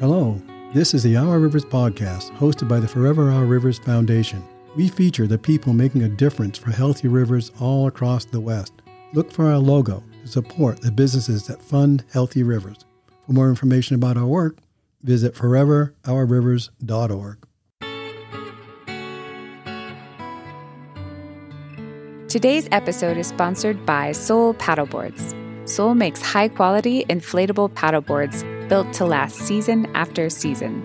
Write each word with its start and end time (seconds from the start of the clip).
Hello, 0.00 0.42
this 0.72 0.92
is 0.92 1.04
the 1.04 1.16
Our 1.16 1.38
Rivers 1.38 1.64
podcast 1.64 2.36
hosted 2.36 2.68
by 2.68 2.80
the 2.80 2.88
Forever 2.88 3.30
Our 3.30 3.44
Rivers 3.44 3.78
Foundation. 3.78 4.42
We 4.74 4.88
feature 4.88 5.28
the 5.28 5.38
people 5.38 5.72
making 5.72 6.02
a 6.02 6.08
difference 6.08 6.58
for 6.58 6.72
healthy 6.72 7.06
rivers 7.06 7.52
all 7.60 7.86
across 7.86 8.24
the 8.24 8.40
West. 8.40 8.72
Look 9.12 9.30
for 9.30 9.46
our 9.46 9.58
logo 9.58 10.02
to 10.22 10.28
support 10.28 10.80
the 10.80 10.90
businesses 10.90 11.46
that 11.46 11.62
fund 11.62 12.02
healthy 12.12 12.42
rivers. 12.42 12.78
For 13.24 13.34
more 13.34 13.48
information 13.48 13.94
about 13.94 14.16
our 14.16 14.26
work, 14.26 14.58
visit 15.04 15.36
foreverourrivers.org. 15.36 17.46
Today's 22.28 22.68
episode 22.72 23.16
is 23.16 23.28
sponsored 23.28 23.86
by 23.86 24.10
Soul 24.10 24.54
Paddleboards. 24.54 25.68
Soul 25.68 25.94
makes 25.94 26.20
high 26.20 26.48
quality 26.48 27.04
inflatable 27.04 27.70
paddleboards 27.70 28.53
built 28.68 28.92
to 28.94 29.04
last 29.04 29.36
season 29.36 29.86
after 29.94 30.28
season. 30.30 30.82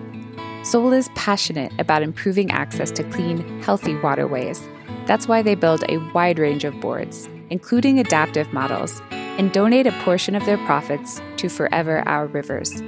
Soul 0.64 0.92
is 0.92 1.08
passionate 1.14 1.72
about 1.78 2.02
improving 2.02 2.50
access 2.50 2.90
to 2.92 3.04
clean, 3.04 3.62
healthy 3.62 3.96
waterways. 3.96 4.68
That's 5.06 5.26
why 5.26 5.42
they 5.42 5.54
build 5.54 5.84
a 5.88 5.98
wide 6.12 6.38
range 6.38 6.64
of 6.64 6.80
boards, 6.80 7.28
including 7.48 7.98
adaptive 7.98 8.52
models, 8.52 9.00
and 9.10 9.52
donate 9.52 9.86
a 9.86 10.02
portion 10.02 10.34
of 10.34 10.44
their 10.44 10.58
profits 10.66 11.22
to 11.38 11.48
Forever 11.48 12.06
Our 12.06 12.26
Rivers. 12.26 12.82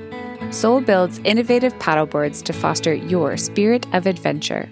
Soul 0.50 0.82
builds 0.82 1.18
innovative 1.24 1.74
paddleboards 1.78 2.42
to 2.44 2.52
foster 2.52 2.92
your 2.92 3.36
spirit 3.38 3.86
of 3.94 4.06
adventure. 4.06 4.68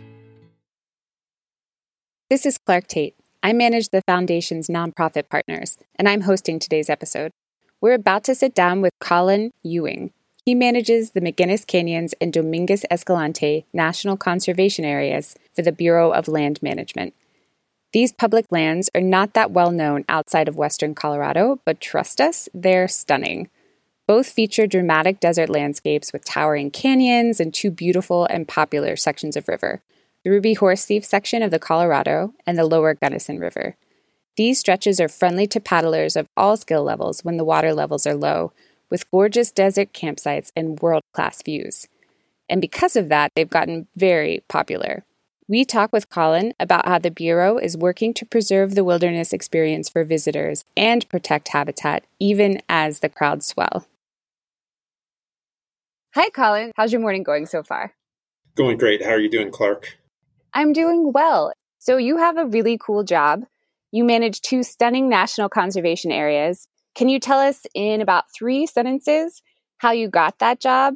This 2.29 2.45
is 2.45 2.59
Clark 2.59 2.87
Tate. 2.87 3.15
I 3.43 3.55
manage 3.55 3.89
the 3.89 4.03
Foundation's 4.03 4.69
nonprofit 4.69 5.31
partners, 5.31 5.79
and 5.97 6.07
I'm 6.07 6.21
hosting 6.21 6.59
today's 6.59 6.91
episode. 6.91 7.33
We're 7.83 7.95
about 7.95 8.25
to 8.25 8.35
sit 8.35 8.55
down 8.55 8.83
with 8.83 8.93
Colin 9.01 9.53
Ewing. 9.63 10.13
He 10.45 10.55
manages 10.55 11.13
the 11.13 11.23
McInnis 11.23 11.67
Canyons 11.67 12.15
and 12.21 12.31
Dominguez 12.31 12.85
Escalante 12.91 13.65
National 13.73 14.19
Conservation 14.19 14.85
Areas 14.85 15.35
for 15.57 15.63
the 15.63 15.73
Bureau 15.73 16.11
of 16.11 16.29
Land 16.29 16.63
Management. 16.63 17.15
These 17.95 18.13
public 18.13 18.45
lands 18.51 18.91
are 18.95 19.01
not 19.01 19.33
that 19.33 19.51
well 19.51 19.71
known 19.71 20.05
outside 20.11 20.47
of 20.47 20.57
western 20.57 20.95
Colorado, 20.95 21.61
but 21.65 21.81
trust 21.81 22.21
us, 22.21 22.51
they're 22.53 22.87
stunning. 22.87 23.49
Both 24.07 24.29
feature 24.29 24.67
dramatic 24.67 25.19
desert 25.19 25.49
landscapes 25.49 26.13
with 26.13 26.25
towering 26.25 26.71
canyons 26.71 27.41
and 27.41 27.55
two 27.55 27.71
beautiful 27.71 28.27
and 28.27 28.47
popular 28.47 28.95
sections 28.95 29.37
of 29.37 29.49
river 29.49 29.81
the 30.23 30.31
Ruby 30.31 30.53
Horse 30.53 30.85
Thief 30.85 31.03
section 31.03 31.43
of 31.43 31.51
the 31.51 31.59
Colorado 31.59 32.35
and 32.47 32.59
the 32.59 32.67
lower 32.67 32.93
Gunnison 32.93 33.39
River. 33.39 33.77
These 34.41 34.59
stretches 34.59 35.03
are 35.03 35.09
friendly 35.09 35.47
to 35.49 35.61
paddlers 35.61 36.17
of 36.17 36.27
all 36.35 36.57
skill 36.57 36.83
levels 36.83 37.21
when 37.23 37.37
the 37.37 37.45
water 37.45 37.75
levels 37.75 38.07
are 38.07 38.15
low, 38.15 38.55
with 38.89 39.11
gorgeous 39.11 39.53
desert 39.53 39.93
campsites 39.93 40.51
and 40.57 40.81
world 40.81 41.03
class 41.13 41.43
views. 41.43 41.89
And 42.49 42.59
because 42.59 42.97
of 42.97 43.11
that, 43.11 43.33
they've 43.37 43.51
gotten 43.51 43.87
very 43.97 44.43
popular. 44.49 45.05
We 45.47 45.67
talk 45.67 45.93
with 45.93 46.09
Colin 46.09 46.55
about 46.59 46.89
how 46.89 46.99
the 46.99 47.11
Bureau 47.11 47.59
is 47.59 47.77
working 47.77 48.15
to 48.15 48.25
preserve 48.25 48.75
the 48.75 48.83
wilderness 48.83 49.35
experience 49.35 49.91
for 49.91 50.05
visitors 50.05 50.65
and 50.75 51.07
protect 51.11 51.49
habitat 51.49 52.05
even 52.19 52.63
as 52.67 53.01
the 53.01 53.11
crowds 53.11 53.45
swell. 53.45 53.85
Hi, 56.15 56.31
Colin. 56.31 56.73
How's 56.77 56.93
your 56.93 57.03
morning 57.03 57.25
going 57.25 57.45
so 57.45 57.63
far? 57.63 57.93
Going 58.55 58.79
great. 58.79 59.05
How 59.05 59.11
are 59.11 59.21
you 59.21 59.29
doing, 59.29 59.51
Clark? 59.51 59.99
I'm 60.55 60.73
doing 60.73 61.13
well. 61.13 61.53
So, 61.79 61.99
you 61.99 62.17
have 62.17 62.39
a 62.39 62.47
really 62.47 62.79
cool 62.79 63.05
job. 63.05 63.45
You 63.93 64.05
manage 64.05 64.41
two 64.41 64.63
stunning 64.63 65.09
national 65.09 65.49
conservation 65.49 66.13
areas. 66.13 66.69
Can 66.95 67.09
you 67.09 67.19
tell 67.19 67.39
us 67.39 67.67
in 67.75 68.01
about 68.01 68.33
three 68.35 68.67
sentences 68.67 69.43
how 69.79 69.93
you 69.93 70.09
got 70.09 70.39
that 70.39 70.61
job, 70.61 70.95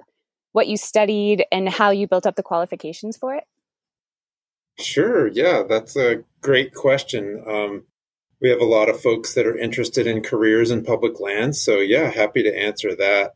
what 0.53 0.69
you 0.69 0.77
studied, 0.77 1.45
and 1.51 1.69
how 1.69 1.91
you 1.91 2.07
built 2.07 2.27
up 2.27 2.37
the 2.37 2.43
qualifications 2.43 3.17
for 3.17 3.35
it? 3.35 3.45
Sure. 4.79 5.27
Yeah, 5.29 5.63
that's 5.69 5.97
a 5.97 6.25
great 6.41 6.75
question. 6.75 7.43
Um, 7.49 7.85
we 8.41 8.51
have 8.51 8.61
a 8.61 8.65
lot 8.65 8.89
of 8.89 9.01
folks 9.01 9.35
that 9.35 9.47
are 9.47 9.57
interested 9.57 10.07
in 10.07 10.23
careers 10.23 10.71
in 10.71 10.85
public 10.85 11.21
lands. 11.21 11.61
So, 11.61 11.79
yeah, 11.79 12.11
happy 12.11 12.43
to 12.43 12.55
answer 12.55 12.95
that. 12.97 13.35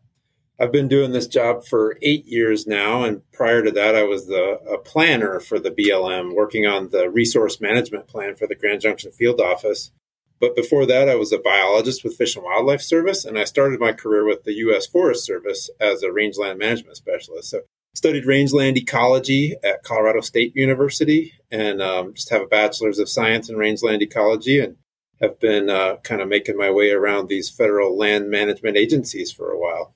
I've 0.61 0.73
been 0.73 0.89
doing 0.89 1.13
this 1.13 1.29
job 1.29 1.65
for 1.65 1.97
eight 2.03 2.27
years 2.27 2.67
now, 2.67 3.05
and 3.05 3.23
prior 3.33 3.63
to 3.63 3.71
that, 3.71 3.95
I 3.95 4.03
was 4.03 4.27
the 4.27 4.59
a 4.69 4.77
planner 4.77 5.39
for 5.39 5.61
the 5.61 5.71
BLM, 5.71 6.35
working 6.35 6.67
on 6.67 6.91
the 6.91 7.09
resource 7.09 7.61
management 7.61 8.09
plan 8.09 8.35
for 8.35 8.49
the 8.49 8.57
Grand 8.57 8.81
Junction 8.81 9.13
Field 9.13 9.41
Office. 9.41 9.93
But 10.41 10.57
before 10.57 10.85
that, 10.87 11.09
I 11.09 11.15
was 11.15 11.33
a 11.33 11.39
biologist 11.39 12.03
with 12.03 12.17
Fish 12.17 12.35
and 12.35 12.45
Wildlife 12.45 12.83
Service, 12.83 13.25
and 13.25 13.39
I 13.39 13.45
started 13.45 13.79
my 13.79 13.93
career 13.93 14.25
with 14.25 14.43
the 14.43 14.55
U.S. 14.55 14.87
Forest 14.87 15.25
Service 15.25 15.71
as 15.81 16.03
a 16.03 16.13
rangeland 16.13 16.59
management 16.59 16.97
specialist. 16.97 17.51
So, 17.51 17.61
studied 17.95 18.27
rangeland 18.27 18.77
ecology 18.77 19.55
at 19.63 19.85
Colorado 19.85 20.21
State 20.23 20.57
University, 20.57 21.35
and 21.53 21.81
um, 21.81 22.15
just 22.15 22.31
have 22.31 22.43
a 22.43 22.47
bachelor's 22.47 22.99
of 22.99 23.09
science 23.09 23.49
in 23.49 23.57
rangeland 23.57 24.03
ecology, 24.03 24.59
and 24.59 24.77
have 25.21 25.39
been 25.39 25.71
uh, 25.71 25.97
kind 26.03 26.21
of 26.21 26.29
making 26.29 26.57
my 26.57 26.71
way 26.71 26.91
around 26.91 27.29
these 27.29 27.49
federal 27.49 27.97
land 27.97 28.29
management 28.29 28.77
agencies 28.77 29.31
for 29.31 29.51
a 29.51 29.59
while. 29.59 29.95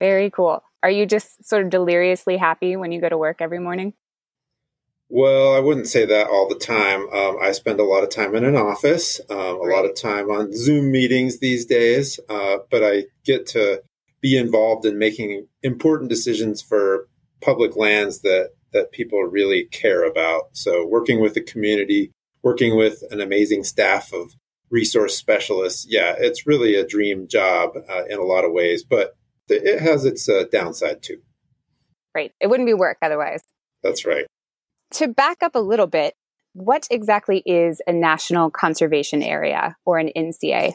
Very 0.00 0.30
cool. 0.30 0.62
Are 0.82 0.90
you 0.90 1.06
just 1.06 1.46
sort 1.46 1.62
of 1.62 1.70
deliriously 1.70 2.36
happy 2.36 2.74
when 2.76 2.90
you 2.90 3.00
go 3.00 3.08
to 3.08 3.18
work 3.18 3.36
every 3.40 3.58
morning? 3.58 3.92
Well, 5.12 5.54
I 5.54 5.58
wouldn't 5.58 5.88
say 5.88 6.06
that 6.06 6.28
all 6.28 6.48
the 6.48 6.54
time. 6.54 7.08
Um, 7.12 7.36
I 7.42 7.50
spend 7.52 7.80
a 7.80 7.84
lot 7.84 8.04
of 8.04 8.10
time 8.10 8.34
in 8.34 8.44
an 8.44 8.56
office, 8.56 9.20
um, 9.28 9.36
a 9.38 9.54
right. 9.58 9.76
lot 9.76 9.84
of 9.84 9.96
time 9.96 10.30
on 10.30 10.54
Zoom 10.54 10.92
meetings 10.92 11.40
these 11.40 11.66
days, 11.66 12.20
uh, 12.28 12.58
but 12.70 12.84
I 12.84 13.06
get 13.24 13.46
to 13.48 13.82
be 14.20 14.38
involved 14.38 14.86
in 14.86 14.98
making 14.98 15.48
important 15.62 16.10
decisions 16.10 16.62
for 16.62 17.08
public 17.40 17.76
lands 17.76 18.20
that 18.20 18.50
that 18.72 18.92
people 18.92 19.20
really 19.22 19.64
care 19.64 20.04
about. 20.04 20.50
So, 20.52 20.86
working 20.86 21.20
with 21.20 21.34
the 21.34 21.42
community, 21.42 22.12
working 22.42 22.76
with 22.76 23.02
an 23.10 23.20
amazing 23.20 23.64
staff 23.64 24.12
of 24.12 24.34
resource 24.70 25.16
specialists, 25.16 25.86
yeah, 25.88 26.14
it's 26.16 26.46
really 26.46 26.76
a 26.76 26.86
dream 26.86 27.26
job 27.26 27.70
uh, 27.88 28.04
in 28.08 28.18
a 28.18 28.24
lot 28.24 28.44
of 28.44 28.52
ways. 28.52 28.84
But 28.84 29.16
it 29.50 29.80
has 29.80 30.04
its 30.04 30.28
uh, 30.28 30.44
downside 30.50 31.02
too. 31.02 31.18
Right. 32.14 32.32
It 32.40 32.48
wouldn't 32.48 32.66
be 32.66 32.74
work 32.74 32.98
otherwise. 33.02 33.42
That's 33.82 34.04
right. 34.04 34.26
To 34.92 35.08
back 35.08 35.42
up 35.42 35.54
a 35.54 35.60
little 35.60 35.86
bit, 35.86 36.14
what 36.52 36.88
exactly 36.90 37.42
is 37.46 37.80
a 37.86 37.92
national 37.92 38.50
conservation 38.50 39.22
area 39.22 39.76
or 39.84 39.98
an 39.98 40.10
NCA? 40.16 40.74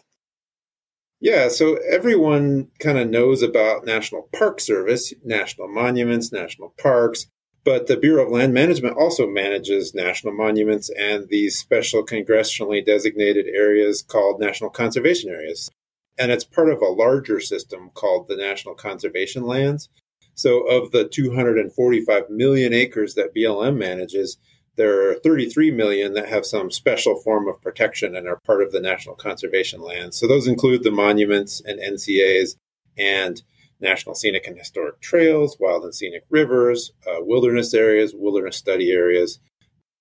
Yeah, 1.19 1.47
so 1.49 1.77
everyone 1.89 2.69
kind 2.79 2.97
of 2.97 3.09
knows 3.09 3.41
about 3.41 3.85
National 3.85 4.29
Park 4.33 4.59
Service, 4.59 5.13
national 5.23 5.67
monuments, 5.67 6.31
national 6.31 6.73
parks, 6.77 7.27
but 7.63 7.87
the 7.87 7.97
Bureau 7.97 8.25
of 8.25 8.31
Land 8.31 8.53
Management 8.53 8.95
also 8.97 9.27
manages 9.27 9.95
national 9.95 10.33
monuments 10.33 10.89
and 10.97 11.27
these 11.29 11.57
special 11.57 12.05
congressionally 12.05 12.85
designated 12.85 13.47
areas 13.47 14.03
called 14.03 14.39
national 14.39 14.69
conservation 14.69 15.29
areas 15.29 15.69
and 16.17 16.31
it's 16.31 16.43
part 16.43 16.69
of 16.69 16.81
a 16.81 16.85
larger 16.85 17.39
system 17.39 17.91
called 17.93 18.27
the 18.27 18.37
National 18.37 18.75
Conservation 18.75 19.43
Lands. 19.43 19.89
So, 20.33 20.67
of 20.67 20.91
the 20.91 21.07
245 21.07 22.29
million 22.29 22.73
acres 22.73 23.15
that 23.15 23.33
BLM 23.33 23.77
manages, 23.77 24.37
there 24.75 25.09
are 25.09 25.15
33 25.15 25.71
million 25.71 26.13
that 26.13 26.27
have 26.27 26.45
some 26.45 26.69
special 26.71 27.15
form 27.15 27.47
of 27.47 27.61
protection 27.61 28.15
and 28.15 28.27
are 28.27 28.41
part 28.45 28.61
of 28.61 28.73
the 28.73 28.81
National 28.81 29.15
Conservation 29.15 29.81
Lands. 29.81 30.17
So, 30.17 30.27
those 30.27 30.47
include 30.47 30.83
the 30.83 30.91
monuments 30.91 31.61
and 31.65 31.79
NCAs 31.79 32.57
and 32.97 33.41
National 33.79 34.15
Scenic 34.15 34.47
and 34.47 34.57
Historic 34.57 34.99
Trails, 34.99 35.57
Wild 35.59 35.83
and 35.85 35.95
Scenic 35.95 36.25
Rivers, 36.29 36.91
uh, 37.07 37.19
wilderness 37.19 37.73
areas, 37.73 38.13
wilderness 38.13 38.57
study 38.57 38.91
areas. 38.91 39.39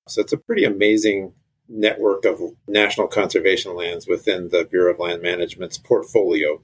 So, 0.08 0.20
it's 0.20 0.32
a 0.32 0.38
pretty 0.38 0.64
amazing 0.64 1.32
network 1.68 2.24
of 2.24 2.40
national 2.68 3.08
conservation 3.08 3.74
lands 3.74 4.06
within 4.06 4.48
the 4.50 4.64
Bureau 4.64 4.92
of 4.92 4.98
Land 4.98 5.22
Management's 5.22 5.78
portfolio. 5.78 6.62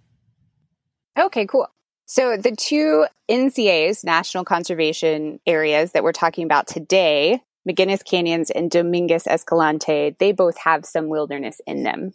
Okay, 1.19 1.47
cool. 1.47 1.69
So 2.07 2.37
the 2.37 2.57
two 2.57 3.07
NCAs, 3.31 4.05
National 4.05 4.45
Conservation 4.45 5.39
Areas, 5.47 5.93
that 5.93 6.03
we're 6.03 6.13
talking 6.13 6.45
about 6.45 6.67
today, 6.67 7.41
McInnis 7.69 8.05
Canyons 8.05 8.51
and 8.51 8.71
Dominguez 8.71 9.27
Escalante, 9.27 10.17
they 10.19 10.33
both 10.33 10.59
have 10.59 10.85
some 10.85 11.09
wilderness 11.09 11.61
in 11.67 11.85
them. 11.85 12.13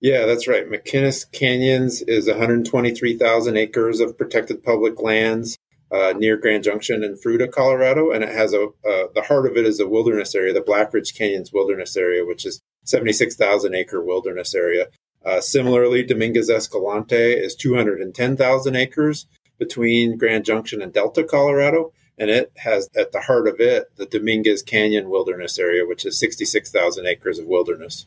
Yeah, 0.00 0.26
that's 0.26 0.48
right. 0.48 0.68
McInnis 0.68 1.30
Canyons 1.30 2.02
is 2.02 2.26
123,000 2.26 3.56
acres 3.56 4.00
of 4.00 4.18
protected 4.18 4.62
public 4.62 5.00
lands 5.00 5.56
uh, 5.94 6.12
near 6.16 6.36
Grand 6.36 6.64
Junction 6.64 7.04
in 7.04 7.14
Fruita, 7.16 7.50
Colorado, 7.50 8.10
and 8.10 8.24
it 8.24 8.34
has 8.34 8.52
a 8.52 8.64
uh, 8.64 9.06
the 9.14 9.24
heart 9.28 9.46
of 9.46 9.56
it 9.56 9.64
is 9.64 9.78
a 9.78 9.88
wilderness 9.88 10.34
area, 10.34 10.52
the 10.52 10.60
Black 10.60 10.92
Ridge 10.92 11.14
Canyons 11.14 11.52
Wilderness 11.52 11.96
Area, 11.96 12.26
which 12.26 12.44
is 12.44 12.60
76,000 12.84 13.74
acre 13.74 14.02
wilderness 14.02 14.54
area. 14.54 14.88
Uh, 15.24 15.40
similarly, 15.40 16.02
Dominguez 16.02 16.50
Escalante 16.50 17.16
is 17.16 17.54
210,000 17.54 18.76
acres 18.76 19.26
between 19.58 20.18
Grand 20.18 20.44
Junction 20.44 20.82
and 20.82 20.92
Delta, 20.92 21.22
Colorado, 21.22 21.92
and 22.18 22.28
it 22.28 22.52
has 22.56 22.88
at 22.96 23.12
the 23.12 23.20
heart 23.20 23.46
of 23.46 23.60
it 23.60 23.84
the 23.96 24.06
Dominguez 24.06 24.62
Canyon 24.62 25.08
Wilderness 25.08 25.58
Area, 25.58 25.86
which 25.86 26.04
is 26.04 26.18
66,000 26.18 27.06
acres 27.06 27.38
of 27.38 27.46
wilderness. 27.46 28.06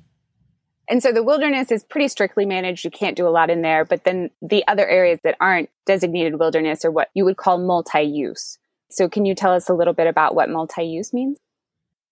And 0.89 1.04
so 1.04 1.12
the 1.12 1.24
wilderness 1.24 1.72
is 1.72 1.84
pretty 1.84 2.07
strictly 2.07 2.45
managed. 2.45 2.86
You 2.86 2.92
can't 2.92 3.18
do 3.18 3.28
a 3.28 3.30
lot 3.30 3.50
in 3.50 3.62
there. 3.62 3.84
But 3.84 4.04
then 4.04 4.30
the 4.42 4.66
other 4.68 4.88
areas 4.88 5.19
that 5.24 5.36
aren't 5.39 5.69
designated 5.86 6.39
wilderness 6.39 6.86
are 6.86 6.92
what 6.92 7.10
you 7.13 7.25
would 7.25 7.38
call 7.38 7.57
multi 7.57 8.04
use. 8.04 8.57
So 8.89 9.10
can 9.10 9.25
you 9.25 9.36
tell 9.36 9.54
us 9.54 9.68
a 9.68 9.74
little 9.74 9.94
bit 9.94 10.07
about 10.07 10.34
what 10.34 10.50
multi 10.50 10.84
use 10.84 11.13
means? 11.13 11.38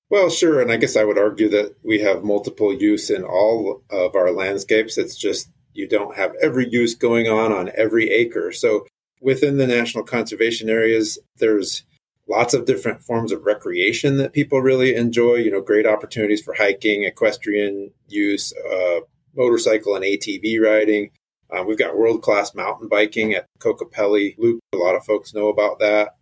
Well, 0.09 0.29
sure. 0.29 0.61
And 0.61 0.71
I 0.71 0.77
guess 0.77 0.95
I 0.95 1.03
would 1.03 1.17
argue 1.17 1.49
that 1.49 1.75
we 1.83 2.01
have 2.01 2.23
multiple 2.23 2.73
use 2.73 3.09
in 3.09 3.23
all 3.23 3.81
of 3.89 4.15
our 4.15 4.31
landscapes. 4.31 4.97
It's 4.97 5.15
just 5.15 5.49
you 5.73 5.87
don't 5.87 6.15
have 6.15 6.33
every 6.41 6.69
use 6.69 6.95
going 6.95 7.27
on 7.27 7.51
on 7.51 7.71
every 7.75 8.09
acre. 8.11 8.51
So 8.51 8.85
within 9.21 9.57
the 9.57 9.67
national 9.67 10.03
conservation 10.03 10.69
areas, 10.69 11.17
there's 11.37 11.83
lots 12.27 12.53
of 12.53 12.65
different 12.65 13.03
forms 13.03 13.31
of 13.31 13.45
recreation 13.45 14.17
that 14.17 14.33
people 14.33 14.61
really 14.61 14.95
enjoy. 14.95 15.35
You 15.35 15.51
know, 15.51 15.61
great 15.61 15.85
opportunities 15.85 16.41
for 16.41 16.53
hiking, 16.53 17.03
equestrian 17.03 17.91
use, 18.07 18.53
uh, 18.71 19.01
motorcycle 19.35 19.95
and 19.95 20.03
ATV 20.03 20.59
riding. 20.61 21.11
Uh, 21.49 21.63
we've 21.63 21.77
got 21.77 21.97
world 21.97 22.21
class 22.21 22.55
mountain 22.55 22.87
biking 22.87 23.33
at 23.33 23.45
Kokopelli 23.59 24.35
Loop. 24.37 24.59
A 24.73 24.77
lot 24.77 24.95
of 24.95 25.05
folks 25.05 25.33
know 25.33 25.47
about 25.47 25.79
that. 25.79 26.15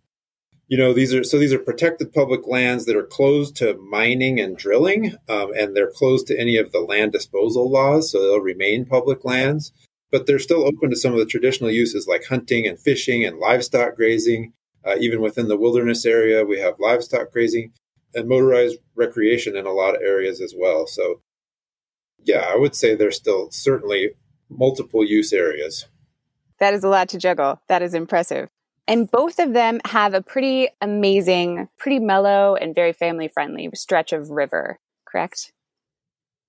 You 0.68 0.78
know, 0.78 0.92
these 0.92 1.12
are 1.12 1.24
so 1.24 1.38
these 1.38 1.52
are 1.52 1.58
protected 1.58 2.12
public 2.12 2.46
lands 2.46 2.86
that 2.86 2.96
are 2.96 3.04
closed 3.04 3.56
to 3.56 3.76
mining 3.76 4.40
and 4.40 4.56
drilling, 4.56 5.14
um, 5.28 5.52
and 5.54 5.76
they're 5.76 5.90
closed 5.90 6.26
to 6.28 6.38
any 6.38 6.56
of 6.56 6.72
the 6.72 6.80
land 6.80 7.12
disposal 7.12 7.70
laws, 7.70 8.10
so 8.10 8.20
they'll 8.20 8.40
remain 8.40 8.86
public 8.86 9.24
lands. 9.24 9.72
But 10.10 10.26
they're 10.26 10.38
still 10.38 10.64
open 10.64 10.90
to 10.90 10.96
some 10.96 11.12
of 11.12 11.18
the 11.18 11.26
traditional 11.26 11.70
uses 11.70 12.06
like 12.06 12.24
hunting 12.24 12.66
and 12.66 12.78
fishing 12.78 13.24
and 13.24 13.38
livestock 13.38 13.96
grazing. 13.96 14.52
Uh, 14.86 14.96
even 15.00 15.20
within 15.20 15.48
the 15.48 15.56
wilderness 15.56 16.04
area, 16.04 16.44
we 16.44 16.60
have 16.60 16.74
livestock 16.78 17.32
grazing 17.32 17.72
and 18.14 18.28
motorized 18.28 18.76
recreation 18.94 19.56
in 19.56 19.66
a 19.66 19.72
lot 19.72 19.94
of 19.94 20.02
areas 20.02 20.40
as 20.40 20.54
well. 20.56 20.86
So, 20.86 21.22
yeah, 22.22 22.44
I 22.48 22.56
would 22.56 22.74
say 22.74 22.94
there's 22.94 23.16
still 23.16 23.50
certainly 23.50 24.10
multiple 24.48 25.04
use 25.04 25.32
areas. 25.32 25.86
That 26.60 26.74
is 26.74 26.84
a 26.84 26.88
lot 26.88 27.08
to 27.10 27.18
juggle. 27.18 27.60
That 27.68 27.82
is 27.82 27.94
impressive. 27.94 28.48
And 28.86 29.10
both 29.10 29.38
of 29.38 29.54
them 29.54 29.80
have 29.86 30.12
a 30.12 30.20
pretty 30.20 30.68
amazing, 30.82 31.68
pretty 31.78 31.98
mellow, 31.98 32.54
and 32.54 32.74
very 32.74 32.92
family 32.92 33.28
friendly 33.28 33.70
stretch 33.74 34.12
of 34.12 34.30
river, 34.30 34.78
correct? 35.06 35.53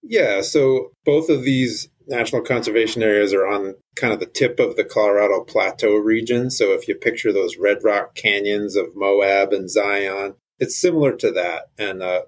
Yeah. 0.07 0.41
So 0.41 0.91
both 1.03 1.29
of 1.29 1.43
these 1.43 1.89
national 2.07 2.43
conservation 2.43 3.01
areas 3.01 3.33
are 3.33 3.47
on 3.47 3.75
kind 3.95 4.13
of 4.13 4.19
the 4.19 4.27
tip 4.27 4.59
of 4.59 4.75
the 4.75 4.83
Colorado 4.83 5.43
Plateau 5.43 5.95
region. 5.95 6.51
So 6.51 6.73
if 6.73 6.87
you 6.87 6.95
picture 6.95 7.33
those 7.33 7.57
red 7.57 7.83
rock 7.83 8.13
canyons 8.13 8.75
of 8.75 8.95
Moab 8.95 9.51
and 9.51 9.69
Zion, 9.69 10.35
it's 10.59 10.79
similar 10.79 11.15
to 11.17 11.31
that. 11.31 11.63
And, 11.79 12.03
uh, 12.03 12.21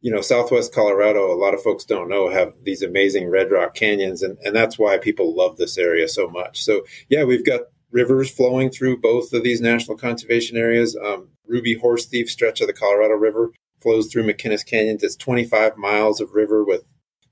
you 0.00 0.12
know, 0.12 0.20
Southwest 0.20 0.72
Colorado, 0.72 1.32
a 1.32 1.36
lot 1.36 1.52
of 1.52 1.62
folks 1.62 1.84
don't 1.84 2.08
know, 2.08 2.30
have 2.30 2.54
these 2.62 2.82
amazing 2.82 3.28
red 3.28 3.50
rock 3.50 3.74
canyons. 3.74 4.22
And, 4.22 4.38
and 4.44 4.54
that's 4.54 4.78
why 4.78 4.96
people 4.96 5.36
love 5.36 5.56
this 5.56 5.76
area 5.76 6.08
so 6.08 6.28
much. 6.28 6.62
So, 6.62 6.82
yeah, 7.08 7.24
we've 7.24 7.44
got 7.44 7.62
rivers 7.90 8.30
flowing 8.30 8.70
through 8.70 9.00
both 9.00 9.32
of 9.32 9.42
these 9.42 9.60
national 9.60 9.98
conservation 9.98 10.56
areas. 10.56 10.96
Um, 10.96 11.30
Ruby 11.46 11.74
Horse 11.74 12.06
Thief 12.06 12.30
stretch 12.30 12.60
of 12.60 12.68
the 12.68 12.72
Colorado 12.72 13.14
River 13.14 13.50
flows 13.82 14.06
through 14.06 14.24
McInnis 14.24 14.64
Canyons. 14.64 15.02
It's 15.02 15.16
25 15.16 15.76
miles 15.76 16.20
of 16.20 16.34
river 16.34 16.64
with 16.64 16.84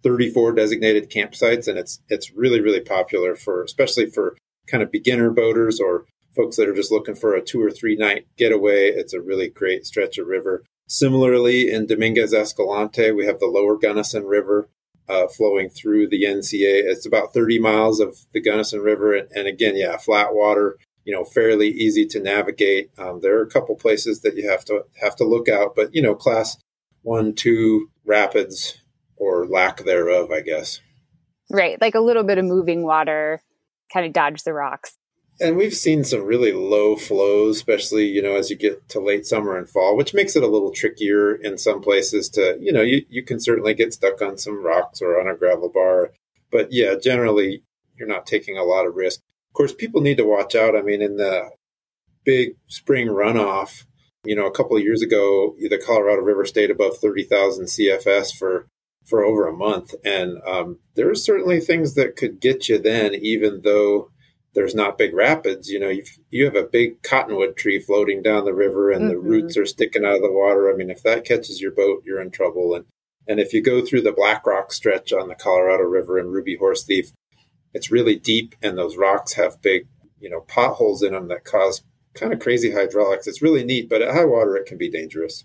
34 0.03 0.53
designated 0.53 1.11
campsites, 1.11 1.69
and 1.69 1.79
it's 1.79 2.01
it's 2.09 2.33
really 2.33 2.61
really 2.61 2.81
popular 2.81 3.35
for 3.35 3.63
especially 3.63 4.07
for 4.07 4.37
kind 4.67 4.83
of 4.83 4.93
beginner 4.93 5.31
boaters 5.31 5.81
or 5.81 6.05
folks 6.37 6.57
that 6.57 6.69
are 6.69 6.75
just 6.75 6.93
looking 6.93 7.15
for 7.15 7.35
a 7.35 7.43
two 7.43 7.63
or 7.63 7.71
three 7.71 7.97
night 7.97 8.27
getaway. 8.37 8.89
It's 8.89 9.13
a 9.13 9.21
really 9.21 9.49
great 9.49 9.87
stretch 9.87 10.19
of 10.19 10.27
river. 10.27 10.65
Similarly, 10.87 11.71
in 11.71 11.87
Dominguez 11.87 12.33
Escalante, 12.33 13.11
we 13.11 13.27
have 13.27 13.41
the 13.41 13.47
Lower 13.47 13.77
Gunnison 13.77 14.25
River 14.25 14.69
uh, 15.09 15.27
flowing 15.27 15.69
through 15.69 16.09
the 16.09 16.25
NCA. 16.25 16.85
It's 16.85 17.07
about 17.07 17.35
30 17.35 17.59
miles 17.59 18.01
of 18.01 18.19
the 18.33 18.41
Gunnison 18.41 18.81
River, 18.81 19.15
and, 19.15 19.29
and 19.33 19.47
again, 19.47 19.77
yeah, 19.77 19.97
flat 19.97 20.35
water. 20.35 20.79
You 21.05 21.15
know, 21.15 21.25
fairly 21.25 21.69
easy 21.69 22.05
to 22.07 22.21
navigate. 22.21 22.91
Um, 22.99 23.21
there 23.23 23.39
are 23.39 23.43
a 23.43 23.51
couple 23.51 23.75
places 23.77 24.21
that 24.21 24.37
you 24.37 24.49
have 24.49 24.65
to 24.67 24.85
have 25.01 25.17
to 25.17 25.25
look 25.25 25.49
out, 25.49 25.75
but 25.75 25.95
you 25.95 26.03
know, 26.03 26.15
class 26.15 26.59
one, 27.03 27.35
two 27.35 27.91
rapids 28.05 28.78
or 29.19 29.47
lack 29.47 29.85
thereof, 29.85 30.31
I 30.31 30.41
guess. 30.41 30.81
Right, 31.51 31.81
like 31.81 31.95
a 31.95 32.01
little 32.01 32.25
bit 32.25 32.39
of 32.39 32.45
moving 32.45 32.83
water, 32.83 33.43
kind 33.93 34.07
of 34.07 34.13
dodge 34.13 34.43
the 34.43 34.53
rocks. 34.53 34.97
And 35.41 35.57
we've 35.57 35.75
seen 35.75 36.03
some 36.03 36.25
really 36.25 36.53
low 36.53 36.97
flows, 36.97 37.57
especially 37.57 38.07
you 38.07 38.21
know 38.21 38.37
as 38.37 38.51
you 38.51 38.57
get 38.57 38.89
to 38.91 39.01
late 39.01 39.25
summer 39.25 39.57
and 39.57 39.69
fall, 39.69 39.97
which 39.97 40.15
makes 40.15 40.35
it 40.35 40.43
a 40.43 40.49
little 40.49 40.73
trickier 40.73 41.35
in 41.35 41.59
some 41.59 41.81
places. 41.81 42.29
To 42.31 42.59
you 42.61 42.73
know, 42.73 42.83
you 42.83 43.05
you 43.09 43.23
can 43.23 43.39
certainly 43.39 43.75
get 43.75 43.93
stuck 43.93 44.21
on 44.21 44.37
some 44.37 44.65
rocks 44.65 45.01
or 45.01 45.21
on 45.21 45.29
a 45.29 45.37
gravel 45.37 45.71
bar, 45.73 46.11
but 46.51 46.73
yeah, 46.73 46.95
generally 47.01 47.63
you're 47.97 48.09
not 48.09 48.27
taking 48.27 48.59
a 48.59 48.65
lot 48.65 48.87
of 48.87 48.95
risk. 48.95 49.21
Of 49.51 49.55
course, 49.55 49.73
people 49.73 50.01
need 50.01 50.17
to 50.19 50.25
watch 50.25 50.55
out. 50.55 50.77
I 50.77 50.83
mean, 50.83 51.03
in 51.03 51.17
the 51.17 51.51
big 52.25 52.57
spring 52.67 53.09
runoff, 53.09 53.85
you 54.25 54.37
know, 54.37 54.47
a 54.47 54.53
couple 54.53 54.77
of 54.77 54.83
years 54.83 55.03
ago, 55.03 55.55
the 55.59 55.83
Colorado 55.85 56.23
River 56.23 56.45
stayed 56.45 56.71
above 56.71 56.99
30,000 56.99 57.67
CFS 57.67 58.37
for 58.37 58.69
for 59.09 59.25
over 59.25 59.47
a 59.47 59.57
month. 59.57 59.95
And 60.05 60.39
um, 60.47 60.79
there 60.95 61.11
are 61.11 61.15
certainly 61.15 61.61
things 61.61 61.95
that 61.95 62.17
could 62.17 62.41
get 62.41 62.69
you 62.69 62.79
then, 62.79 63.15
even 63.15 63.63
though 63.63 64.11
there's 64.55 64.75
not 64.75 64.99
big 64.99 65.15
rapids. 65.15 65.69
You 65.69 65.81
know, 65.81 65.89
you 65.89 66.05
you 66.31 66.45
have 66.45 66.57
a 66.57 66.65
big 66.65 67.03
cottonwood 67.03 67.57
tree 67.57 67.81
floating 67.81 68.23
down 68.23 68.45
the 68.45 68.55
river, 68.55 68.91
and 68.91 69.03
mm-hmm. 69.03 69.11
the 69.11 69.19
roots 69.19 69.57
are 69.57 69.67
sticking 69.67 70.05
out 70.05 70.17
of 70.17 70.23
the 70.23 70.33
water. 70.33 70.71
I 70.71 70.77
mean, 70.77 70.91
if 70.91 71.03
that 71.03 71.25
catches 71.25 71.61
your 71.61 71.73
boat, 71.73 72.03
you're 72.05 72.21
in 72.21 72.31
trouble. 72.31 72.75
And 72.75 72.85
and 73.27 73.41
if 73.41 73.53
you 73.53 73.63
go 73.63 73.85
through 73.85 74.03
the 74.03 74.13
Black 74.13 74.47
Rock 74.47 74.73
stretch 74.73 75.13
on 75.13 75.29
the 75.29 75.35
Colorado 75.35 75.85
River 75.85 76.19
and 76.19 76.33
Ruby 76.33 76.57
Horse 76.57 76.85
Thief, 76.85 77.13
it's 77.75 77.91
really 77.91 78.17
deep, 78.17 78.55
and 78.63 78.77
those 78.77 78.97
rocks 78.97 79.35
have 79.35 79.63
big, 79.63 79.87
you 80.19 80.31
know, 80.31 80.41
potholes 80.41 81.03
in 81.03 81.13
them 81.13 81.29
that 81.29 81.45
cause 81.45 81.83
kind 82.15 82.33
of 82.33 82.41
crazy 82.41 82.73
hydraulics. 82.73 83.27
It's 83.27 83.43
really 83.43 83.65
neat, 83.65 83.89
but 83.89 84.03
at 84.03 84.15
high 84.15 84.25
water, 84.25 84.57
it 84.57 84.67
can 84.67 84.79
be 84.79 84.91
dangerous. 84.91 85.45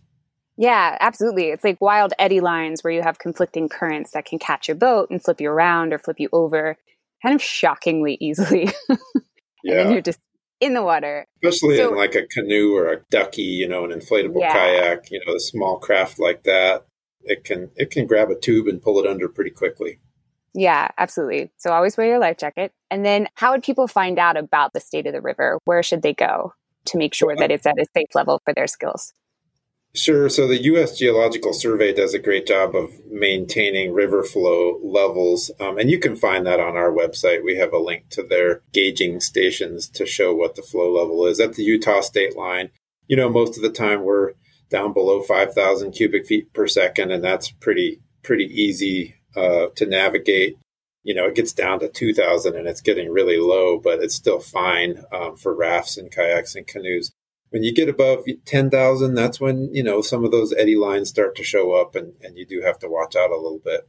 Yeah, 0.58 0.98
absolutely. 1.00 1.50
It's 1.50 1.64
like 1.64 1.82
wild 1.82 2.14
eddy 2.20 2.40
lines 2.40 2.84
where 2.84 2.94
you 2.94 3.02
have 3.02 3.18
conflicting 3.20 3.70
currents 3.70 4.12
that 4.12 4.26
can 4.26 4.38
catch 4.40 4.68
your 4.68 4.76
boat 4.76 5.10
and 5.10 5.24
flip 5.24 5.42
you 5.42 5.50
around 5.50 5.94
or 5.94 5.98
flip 5.98 6.20
you 6.20 6.30
over 6.32 6.78
kind 7.24 7.34
of 7.34 7.42
shockingly 7.42 8.18
easily. 8.20 8.70
and 8.90 9.00
yeah. 9.64 9.76
then 9.76 9.92
you're 9.92 10.02
just 10.02 10.20
in 10.60 10.74
the 10.74 10.84
water. 10.84 11.26
Especially 11.44 11.78
so, 11.78 11.90
in 11.90 11.98
like 11.98 12.16
a 12.16 12.28
canoe 12.28 12.76
or 12.76 12.92
a 12.92 13.02
ducky, 13.10 13.42
you 13.42 13.68
know, 13.68 13.84
an 13.86 13.92
inflatable 13.92 14.40
yeah. 14.40 14.54
kayak, 14.54 15.10
you 15.10 15.22
know, 15.26 15.34
a 15.36 15.40
small 15.40 15.80
craft 15.80 16.20
like 16.20 16.44
that. 16.44 16.86
It 17.24 17.44
can 17.44 17.72
it 17.76 17.90
can 17.90 18.06
grab 18.06 18.30
a 18.30 18.36
tube 18.36 18.68
and 18.68 18.82
pull 18.82 19.00
it 19.00 19.08
under 19.08 19.30
pretty 19.30 19.52
quickly. 19.52 20.00
Yeah, 20.54 20.90
absolutely. 20.98 21.52
So 21.58 21.72
always 21.72 21.98
wear 21.98 22.08
your 22.08 22.20
life 22.20 22.38
jacket. 22.38 22.74
And 22.92 23.04
then 23.04 23.28
how 23.36 23.52
would 23.52 23.64
people 23.64 23.88
find 23.88 24.20
out 24.20 24.38
about 24.38 24.74
the 24.74 24.80
state 24.80 25.08
of 25.08 25.14
the 25.14 25.22
river? 25.22 25.58
Where 25.66 25.82
should 25.82 26.04
they 26.04 26.14
go 26.14 26.54
to 26.86 26.98
make 26.98 27.16
sure 27.16 27.36
that 27.36 27.50
it's 27.50 27.66
at 27.66 27.80
a 27.80 27.86
safe 27.96 28.14
level 28.14 28.40
for 28.46 28.54
their 28.54 28.68
skills? 28.68 29.14
Sure. 29.96 30.28
So 30.28 30.48
the 30.48 30.64
U.S. 30.64 30.98
Geological 30.98 31.54
Survey 31.54 31.94
does 31.94 32.16
a 32.16 32.20
great 32.20 32.48
job 32.48 32.76
of 32.76 33.00
maintaining 33.12 33.94
river 33.94 34.24
flow 34.24 34.80
levels. 34.84 35.52
Um, 35.60 35.78
and 35.78 35.92
you 35.92 36.00
can 36.00 36.16
find 36.16 36.48
that 36.48 36.60
on 36.60 36.76
our 36.76 36.92
website. 36.92 37.44
We 37.44 37.58
have 37.58 37.74
a 37.74 37.78
link 37.78 38.10
to 38.10 38.24
their 38.24 38.62
gauging 38.72 39.20
stations 39.20 39.88
to 39.90 40.08
show 40.08 40.34
what 40.34 40.56
the 40.56 40.64
flow 40.64 40.92
level 40.92 41.28
is 41.28 41.40
at 41.40 41.54
the 41.54 41.64
Utah 41.64 42.02
state 42.02 42.36
line. 42.36 42.72
You 43.08 43.18
know, 43.18 43.30
most 43.30 43.56
of 43.56 43.62
the 43.62 43.70
time 43.70 44.02
we're 44.02 44.32
down 44.72 44.94
below 44.94 45.22
5,000 45.22 45.92
cubic 45.92 46.26
feet 46.26 46.52
per 46.54 46.66
second, 46.66 47.12
and 47.12 47.24
that's 47.24 47.52
pretty, 47.52 48.02
pretty 48.24 48.46
easy 48.46 49.14
uh, 49.36 49.68
to 49.76 49.86
navigate. 49.86 50.58
You 51.04 51.14
know, 51.14 51.26
it 51.26 51.36
gets 51.36 51.54
down 51.54 51.82
to 51.82 51.88
2,000 51.88 52.56
and 52.56 52.68
it's 52.68 52.82
getting 52.82 53.12
really 53.12 53.38
low, 53.38 53.78
but 53.78 54.00
it's 54.00 54.16
still 54.16 54.40
fine 54.40 55.04
um, 55.12 55.36
for 55.36 55.54
rafts 55.54 55.98
and 55.98 56.10
kayaks 56.12 56.56
and 56.56 56.66
canoes 56.66 57.12
when 57.54 57.62
you 57.62 57.72
get 57.72 57.88
above 57.88 58.26
10,000, 58.46 59.14
that's 59.14 59.40
when, 59.40 59.70
you 59.72 59.84
know, 59.84 60.02
some 60.02 60.26
of 60.26 60.32
those 60.32 60.52
eddy 60.54 60.76
lines 60.76 61.10
start 61.10 61.36
to 61.36 61.44
show 61.44 61.74
up 61.74 61.96
and, 61.96 62.14
and 62.24 62.36
you 62.36 62.48
do 62.48 62.64
have 62.66 62.80
to 62.80 62.90
watch 62.90 63.16
out 63.16 63.30
a 63.30 63.36
little 63.36 63.62
bit. 63.64 63.88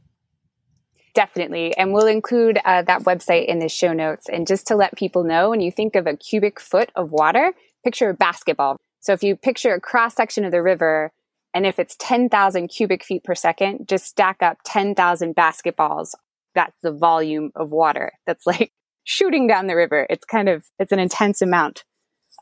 Definitely. 1.15 1.75
And 1.75 1.91
we'll 1.91 2.05
include 2.05 2.59
uh, 2.63 2.83
that 2.83 3.05
website 3.05 3.47
in 3.47 3.57
the 3.57 3.67
show 3.67 3.91
notes. 3.91 4.29
And 4.29 4.45
just 4.45 4.67
to 4.67 4.75
let 4.75 4.95
people 4.95 5.23
know, 5.23 5.49
when 5.49 5.61
you 5.61 5.71
think 5.71 5.95
of 5.95 6.05
a 6.05 6.15
cubic 6.15 6.59
foot 6.59 6.91
of 6.95 7.11
water, 7.11 7.53
picture 7.83 8.09
a 8.09 8.13
basketball. 8.13 8.77
So 8.99 9.13
if 9.13 9.23
you 9.23 9.35
picture 9.35 9.73
a 9.73 9.81
cross 9.81 10.13
section 10.13 10.45
of 10.45 10.51
the 10.51 10.61
river, 10.61 11.11
and 11.55 11.65
if 11.65 11.79
it's 11.79 11.95
10,000 11.99 12.67
cubic 12.67 13.03
feet 13.03 13.23
per 13.23 13.33
second, 13.33 13.87
just 13.87 14.05
stack 14.05 14.43
up 14.43 14.59
10,000 14.63 15.35
basketballs. 15.35 16.09
That's 16.53 16.79
the 16.83 16.91
volume 16.91 17.49
of 17.55 17.71
water 17.71 18.11
that's 18.27 18.45
like 18.45 18.71
shooting 19.05 19.47
down 19.47 19.65
the 19.65 19.75
river. 19.75 20.05
It's 20.07 20.25
kind 20.25 20.49
of, 20.49 20.65
it's 20.77 20.91
an 20.91 20.99
intense 20.99 21.41
amount 21.41 21.83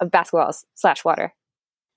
of 0.02 0.10
basketballs 0.10 0.64
slash 0.76 1.04
water. 1.04 1.34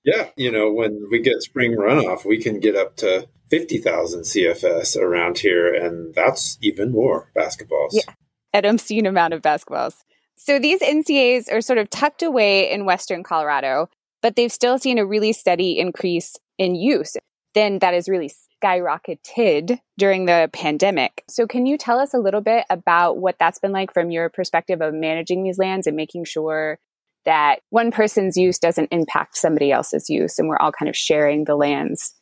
Yeah, 0.03 0.29
you 0.37 0.51
know, 0.51 0.71
when 0.71 1.07
we 1.11 1.19
get 1.19 1.41
spring 1.41 1.75
runoff, 1.75 2.25
we 2.25 2.41
can 2.41 2.59
get 2.59 2.75
up 2.75 2.95
to 2.97 3.27
50,000 3.49 4.21
CFS 4.21 4.95
around 4.97 5.39
here, 5.39 5.73
and 5.73 6.13
that's 6.13 6.57
even 6.61 6.91
more 6.91 7.29
basketballs. 7.35 7.89
Yeah, 7.91 8.13
an 8.53 8.65
obscene 8.65 9.05
amount 9.05 9.33
of 9.33 9.41
basketballs. 9.41 9.95
So 10.35 10.59
these 10.59 10.79
NCAs 10.81 11.51
are 11.51 11.61
sort 11.61 11.79
of 11.79 11.89
tucked 11.89 12.21
away 12.21 12.71
in 12.71 12.85
Western 12.85 13.23
Colorado, 13.23 13.89
but 14.21 14.35
they've 14.35 14.51
still 14.51 14.77
seen 14.77 14.99
a 14.99 15.05
really 15.05 15.33
steady 15.33 15.79
increase 15.79 16.35
in 16.57 16.75
use. 16.75 17.17
Then 17.53 17.79
that 17.79 17.93
is 17.93 18.07
really 18.07 18.31
skyrocketed 18.63 19.79
during 19.97 20.25
the 20.25 20.49
pandemic. 20.53 21.23
So, 21.27 21.47
can 21.47 21.65
you 21.65 21.77
tell 21.77 21.99
us 21.99 22.13
a 22.13 22.19
little 22.19 22.41
bit 22.41 22.65
about 22.69 23.17
what 23.17 23.37
that's 23.39 23.59
been 23.59 23.71
like 23.71 23.93
from 23.93 24.11
your 24.11 24.29
perspective 24.29 24.81
of 24.81 24.93
managing 24.93 25.43
these 25.43 25.57
lands 25.57 25.87
and 25.87 25.95
making 25.95 26.25
sure 26.25 26.79
that 27.27 27.59
one 27.69 27.91
person's 27.91 28.37
use 28.37 28.57
doesn't 28.57 28.87
impact 28.91 29.37
somebody 29.37 29.71
else's 29.71 30.09
use 30.09 30.39
and 30.39 30.47
we're 30.47 30.57
all 30.57 30.71
kind 30.71 30.89
of 30.89 30.95
sharing 30.95 31.43
the 31.43 31.55
lands? 31.55 32.15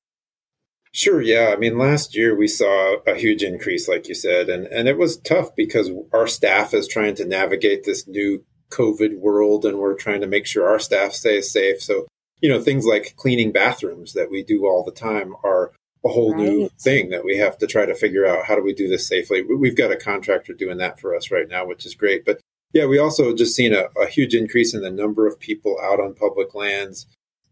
Sure, 0.91 1.21
yeah. 1.21 1.51
I 1.53 1.57
mean, 1.57 1.77
last 1.77 2.15
year 2.15 2.35
we 2.35 2.47
saw 2.47 2.97
a 3.05 3.15
huge 3.15 3.43
increase, 3.43 3.88
like 3.88 4.07
you 4.07 4.15
said, 4.15 4.50
and, 4.50 4.65
and 4.67 4.88
it 4.88 4.97
was 4.97 5.17
tough 5.17 5.55
because 5.55 5.91
our 6.12 6.25
staff 6.25 6.74
is 6.74 6.88
trying 6.88 7.15
to 7.15 7.25
navigate 7.25 7.83
this 7.83 8.07
new 8.07 8.43
COVID 8.71 9.19
world 9.19 9.63
and 9.63 9.77
we're 9.77 9.93
trying 9.93 10.21
to 10.21 10.27
make 10.27 10.47
sure 10.47 10.67
our 10.67 10.79
staff 10.79 11.13
stays 11.13 11.51
safe. 11.51 11.81
So, 11.81 12.07
you 12.41 12.50
know, 12.50 12.59
things 12.59 12.85
like 12.85 13.15
cleaning 13.15 13.51
bathrooms 13.51 14.13
that 14.13 14.31
we 14.31 14.43
do 14.43 14.65
all 14.65 14.83
the 14.83 14.91
time 14.91 15.35
are 15.43 15.71
a 16.03 16.09
whole 16.09 16.33
right. 16.33 16.41
new 16.41 16.69
thing 16.79 17.09
that 17.09 17.24
we 17.24 17.38
have 17.38 17.57
to 17.59 17.67
try 17.67 17.85
to 17.85 17.93
figure 17.93 18.25
out 18.25 18.45
how 18.45 18.55
do 18.55 18.63
we 18.63 18.74
do 18.74 18.88
this 18.88 19.07
safely. 19.07 19.43
We've 19.43 19.77
got 19.77 19.91
a 19.91 19.97
contractor 19.97 20.53
doing 20.53 20.77
that 20.77 21.00
for 21.00 21.15
us 21.15 21.29
right 21.29 21.47
now, 21.47 21.67
which 21.67 21.85
is 21.85 21.93
great. 21.93 22.25
But 22.25 22.39
yeah, 22.75 22.86
we 22.86 23.00
also 23.00 23.34
just 23.34 23.55
seen 23.55 23.74
a, 23.74 23.86
a 24.00 24.05
huge 24.05 24.36
increase 24.36 24.74
in 24.74 24.82
the 24.82 24.91
number 24.91 25.25
of 25.25 25.39
people 25.39 25.77
out 25.82 26.01
on 26.01 26.13
public 26.13 26.53
lands, 26.53 27.08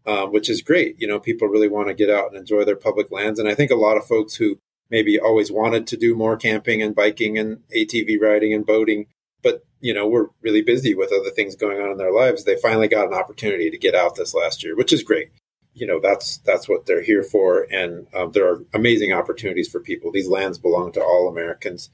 um, 0.06 0.32
which 0.32 0.50
is 0.50 0.60
great. 0.60 1.00
You 1.00 1.08
know, 1.08 1.18
people 1.18 1.48
really 1.48 1.66
want 1.66 1.88
to 1.88 1.94
get 1.94 2.10
out 2.10 2.28
and 2.28 2.36
enjoy 2.36 2.64
their 2.64 2.76
public 2.76 3.10
lands. 3.10 3.38
And 3.38 3.48
I 3.48 3.54
think 3.54 3.70
a 3.70 3.76
lot 3.76 3.96
of 3.96 4.06
folks 4.06 4.36
who 4.36 4.58
maybe 4.90 5.18
always 5.18 5.50
wanted 5.50 5.86
to 5.86 5.96
do 5.96 6.14
more 6.14 6.36
camping 6.36 6.82
and 6.82 6.94
biking 6.94 7.38
and 7.38 7.62
ATV 7.74 8.20
riding 8.20 8.52
and 8.52 8.66
boating 8.66 9.06
but 9.44 9.62
you 9.80 9.94
know 9.94 10.08
we're 10.08 10.26
really 10.42 10.62
busy 10.62 10.94
with 10.94 11.12
other 11.12 11.30
things 11.30 11.54
going 11.54 11.80
on 11.80 11.90
in 11.90 11.98
their 11.98 12.12
lives 12.12 12.42
they 12.42 12.56
finally 12.56 12.88
got 12.88 13.06
an 13.06 13.14
opportunity 13.14 13.70
to 13.70 13.78
get 13.78 13.94
out 13.94 14.16
this 14.16 14.34
last 14.34 14.64
year 14.64 14.74
which 14.74 14.92
is 14.92 15.04
great. 15.04 15.30
You 15.72 15.86
know 15.86 16.00
that's 16.00 16.38
that's 16.38 16.68
what 16.68 16.86
they're 16.86 17.02
here 17.02 17.22
for. 17.22 17.66
And 17.70 18.06
um, 18.14 18.32
there 18.32 18.48
are 18.48 18.64
amazing 18.72 19.12
opportunities 19.12 19.68
for 19.68 19.80
people. 19.80 20.12
These 20.12 20.28
lands 20.28 20.58
belong 20.58 20.92
to 20.92 21.02
all 21.02 21.28
americans. 21.28 21.90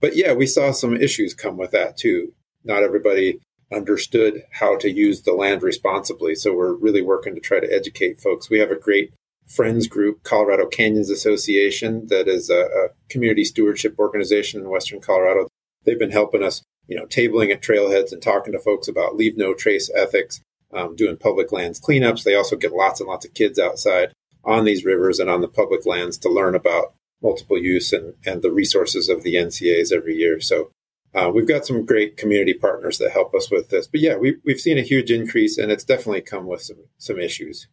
But 0.00 0.16
yeah 0.16 0.32
we 0.32 0.46
saw 0.46 0.70
some 0.70 0.96
issues 0.96 1.34
come 1.34 1.56
with 1.56 1.72
that 1.72 1.96
too 1.96 2.32
not 2.64 2.82
everybody 2.82 3.38
understood 3.72 4.42
how 4.52 4.76
to 4.76 4.90
use 4.90 5.22
the 5.22 5.32
land 5.32 5.62
responsibly 5.62 6.34
so 6.34 6.52
we're 6.52 6.74
really 6.74 7.02
working 7.02 7.34
to 7.34 7.40
try 7.40 7.60
to 7.60 7.72
educate 7.72 8.20
folks 8.20 8.50
we 8.50 8.58
have 8.58 8.70
a 8.70 8.76
great 8.76 9.12
friends 9.46 9.86
group 9.86 10.22
colorado 10.22 10.66
canyons 10.66 11.10
association 11.10 12.06
that 12.08 12.26
is 12.26 12.50
a, 12.50 12.62
a 12.62 12.88
community 13.08 13.44
stewardship 13.44 13.96
organization 13.98 14.60
in 14.60 14.68
western 14.68 15.00
colorado 15.00 15.46
they've 15.84 15.98
been 15.98 16.10
helping 16.10 16.42
us 16.42 16.62
you 16.90 16.96
know, 16.96 17.06
tabling 17.06 17.52
at 17.52 17.62
trailheads 17.62 18.12
and 18.12 18.20
talking 18.20 18.52
to 18.52 18.58
folks 18.58 18.88
about 18.88 19.16
leave 19.16 19.38
no 19.38 19.54
trace 19.54 19.88
ethics, 19.96 20.40
um, 20.74 20.96
doing 20.96 21.16
public 21.16 21.52
lands 21.52 21.80
cleanups. 21.80 22.24
They 22.24 22.34
also 22.34 22.56
get 22.56 22.72
lots 22.72 23.00
and 23.00 23.08
lots 23.08 23.24
of 23.24 23.32
kids 23.32 23.60
outside 23.60 24.12
on 24.44 24.64
these 24.64 24.84
rivers 24.84 25.20
and 25.20 25.30
on 25.30 25.40
the 25.40 25.48
public 25.48 25.86
lands 25.86 26.18
to 26.18 26.28
learn 26.28 26.56
about 26.56 26.92
multiple 27.22 27.56
use 27.56 27.92
and, 27.92 28.14
and 28.26 28.42
the 28.42 28.50
resources 28.50 29.08
of 29.08 29.22
the 29.22 29.36
NCAs 29.36 29.92
every 29.92 30.16
year. 30.16 30.40
So 30.40 30.72
uh, 31.14 31.30
we've 31.32 31.48
got 31.48 31.66
some 31.66 31.84
great 31.84 32.16
community 32.16 32.54
partners 32.54 32.98
that 32.98 33.10
help 33.10 33.34
us 33.34 33.50
with 33.50 33.68
this. 33.68 33.86
But 33.86 34.00
yeah, 34.00 34.16
we, 34.16 34.36
we've 34.44 34.60
seen 34.60 34.78
a 34.78 34.82
huge 34.82 35.10
increase 35.10 35.58
and 35.58 35.72
it's 35.72 35.84
definitely 35.84 36.20
come 36.20 36.46
with 36.46 36.62
some, 36.62 36.84
some 36.98 37.18
issues. 37.18 37.66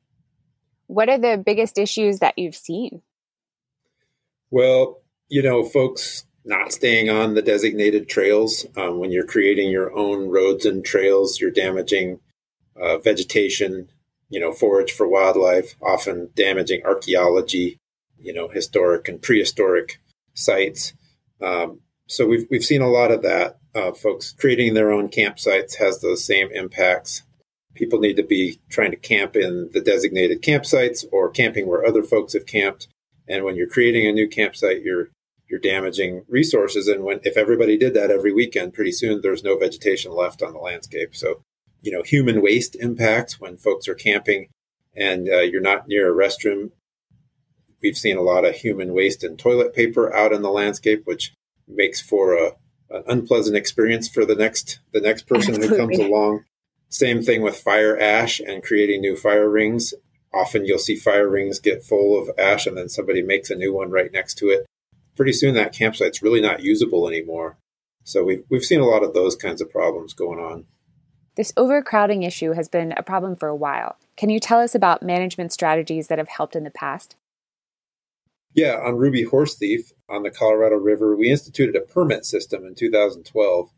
What 0.87 1.09
are 1.09 1.19
the 1.19 1.41
biggest 1.43 1.77
issues 1.77 2.19
that 2.19 2.37
you've 2.37 2.55
seen? 2.55 3.01
Well, 4.49 5.01
you 5.29 5.43
know, 5.43 5.63
folks 5.63 6.25
not 6.45 6.71
staying 6.71 7.09
on 7.09 7.33
the 7.33 7.41
designated 7.41 8.07
trails. 8.07 8.65
Um, 8.77 8.99
when 8.99 9.11
you're 9.11 9.25
creating 9.25 9.69
your 9.69 9.95
own 9.95 10.29
roads 10.29 10.65
and 10.65 10.83
trails, 10.83 11.39
you're 11.39 11.51
damaging 11.51 12.19
uh, 12.81 12.97
vegetation, 12.99 13.89
you 14.29 14.39
know, 14.39 14.53
forage 14.53 14.91
for 14.91 15.07
wildlife, 15.07 15.75
often 15.81 16.29
damaging 16.35 16.83
archaeology, 16.85 17.79
you 18.17 18.33
know, 18.33 18.47
historic 18.47 19.09
and 19.09 19.21
prehistoric 19.21 19.99
sites. 20.33 20.93
Um, 21.41 21.81
so 22.07 22.25
we've 22.25 22.47
we've 22.49 22.63
seen 22.65 22.81
a 22.81 22.89
lot 22.89 23.11
of 23.11 23.21
that. 23.21 23.59
Uh, 23.75 23.91
folks 23.91 24.33
creating 24.33 24.73
their 24.73 24.91
own 24.91 25.09
campsites 25.09 25.75
has 25.75 26.01
those 26.01 26.23
same 26.23 26.49
impacts. 26.51 27.23
People 27.75 27.99
need 27.99 28.15
to 28.15 28.23
be 28.23 28.59
trying 28.69 28.91
to 28.91 28.97
camp 28.97 29.35
in 29.35 29.69
the 29.73 29.81
designated 29.81 30.41
campsites 30.41 31.05
or 31.11 31.29
camping 31.29 31.67
where 31.67 31.85
other 31.85 32.01
folks 32.01 32.33
have 32.33 32.47
camped. 32.47 32.87
And 33.27 33.43
when 33.43 33.55
you're 33.55 33.67
creating 33.67 34.07
a 34.07 34.11
new 34.11 34.27
campsite, 34.27 34.81
you're 34.81 35.09
you're 35.47 35.59
damaging 35.59 36.23
resources. 36.27 36.87
And 36.87 37.03
when 37.03 37.19
if 37.23 37.37
everybody 37.37 37.77
did 37.77 37.93
that 37.93 38.09
every 38.09 38.33
weekend, 38.33 38.73
pretty 38.73 38.91
soon 38.91 39.21
there's 39.21 39.43
no 39.43 39.57
vegetation 39.57 40.11
left 40.11 40.41
on 40.41 40.53
the 40.53 40.59
landscape. 40.59 41.15
So, 41.15 41.41
you 41.81 41.91
know, 41.91 42.03
human 42.03 42.41
waste 42.41 42.75
impacts 42.75 43.39
when 43.39 43.57
folks 43.57 43.87
are 43.87 43.95
camping 43.95 44.47
and 44.95 45.29
uh, 45.29 45.41
you're 45.41 45.61
not 45.61 45.87
near 45.87 46.11
a 46.11 46.27
restroom. 46.27 46.71
We've 47.81 47.97
seen 47.97 48.17
a 48.17 48.21
lot 48.21 48.43
of 48.43 48.55
human 48.55 48.93
waste 48.93 49.23
and 49.23 49.37
toilet 49.37 49.75
paper 49.75 50.13
out 50.13 50.33
in 50.33 50.41
the 50.41 50.49
landscape, 50.49 51.03
which 51.05 51.33
makes 51.67 52.01
for 52.01 52.33
a 52.33 52.55
an 52.89 53.03
unpleasant 53.07 53.57
experience 53.57 54.07
for 54.07 54.25
the 54.25 54.35
next 54.35 54.79
the 54.93 55.01
next 55.01 55.23
person 55.23 55.55
Absolutely. 55.55 55.77
who 55.77 55.77
comes 55.77 55.99
along. 55.99 56.45
Same 56.89 57.21
thing 57.21 57.41
with 57.41 57.59
fire 57.59 57.99
ash 57.99 58.39
and 58.39 58.63
creating 58.63 59.01
new 59.01 59.17
fire 59.17 59.49
rings. 59.49 59.93
Often 60.33 60.65
you'll 60.65 60.79
see 60.79 60.95
fire 60.95 61.27
rings 61.27 61.59
get 61.59 61.83
full 61.83 62.17
of 62.21 62.29
ash 62.37 62.65
and 62.65 62.77
then 62.77 62.87
somebody 62.87 63.21
makes 63.21 63.49
a 63.49 63.55
new 63.55 63.73
one 63.73 63.91
right 63.91 64.11
next 64.11 64.35
to 64.35 64.47
it 64.47 64.65
pretty 65.17 65.33
soon 65.33 65.55
that 65.55 65.73
campsite's 65.73 66.21
really 66.21 66.39
not 66.39 66.61
usable 66.61 67.09
anymore. 67.09 67.57
So 68.03 68.23
we've, 68.23 68.43
we've 68.49 68.63
seen 68.63 68.79
a 68.79 68.85
lot 68.85 69.03
of 69.03 69.13
those 69.13 69.35
kinds 69.35 69.59
of 69.59 69.69
problems 69.69 70.13
going 70.13 70.39
on. 70.39 70.65
This 71.35 71.51
overcrowding 71.57 72.23
issue 72.23 72.53
has 72.53 72.69
been 72.69 72.93
a 72.95 73.03
problem 73.03 73.35
for 73.35 73.49
a 73.49 73.55
while. 73.55 73.97
Can 74.15 74.29
you 74.29 74.39
tell 74.39 74.59
us 74.59 74.73
about 74.73 75.03
management 75.03 75.51
strategies 75.51 76.07
that 76.07 76.17
have 76.17 76.29
helped 76.29 76.55
in 76.55 76.63
the 76.63 76.71
past? 76.71 77.15
Yeah, 78.53 78.79
on 78.83 78.95
Ruby 78.95 79.23
Horse 79.23 79.55
Thief 79.55 79.91
on 80.09 80.23
the 80.23 80.31
Colorado 80.31 80.77
River, 80.77 81.15
we 81.15 81.29
instituted 81.29 81.75
a 81.75 81.81
permit 81.81 82.25
system 82.25 82.65
in 82.65 82.75
2012. 82.75 83.69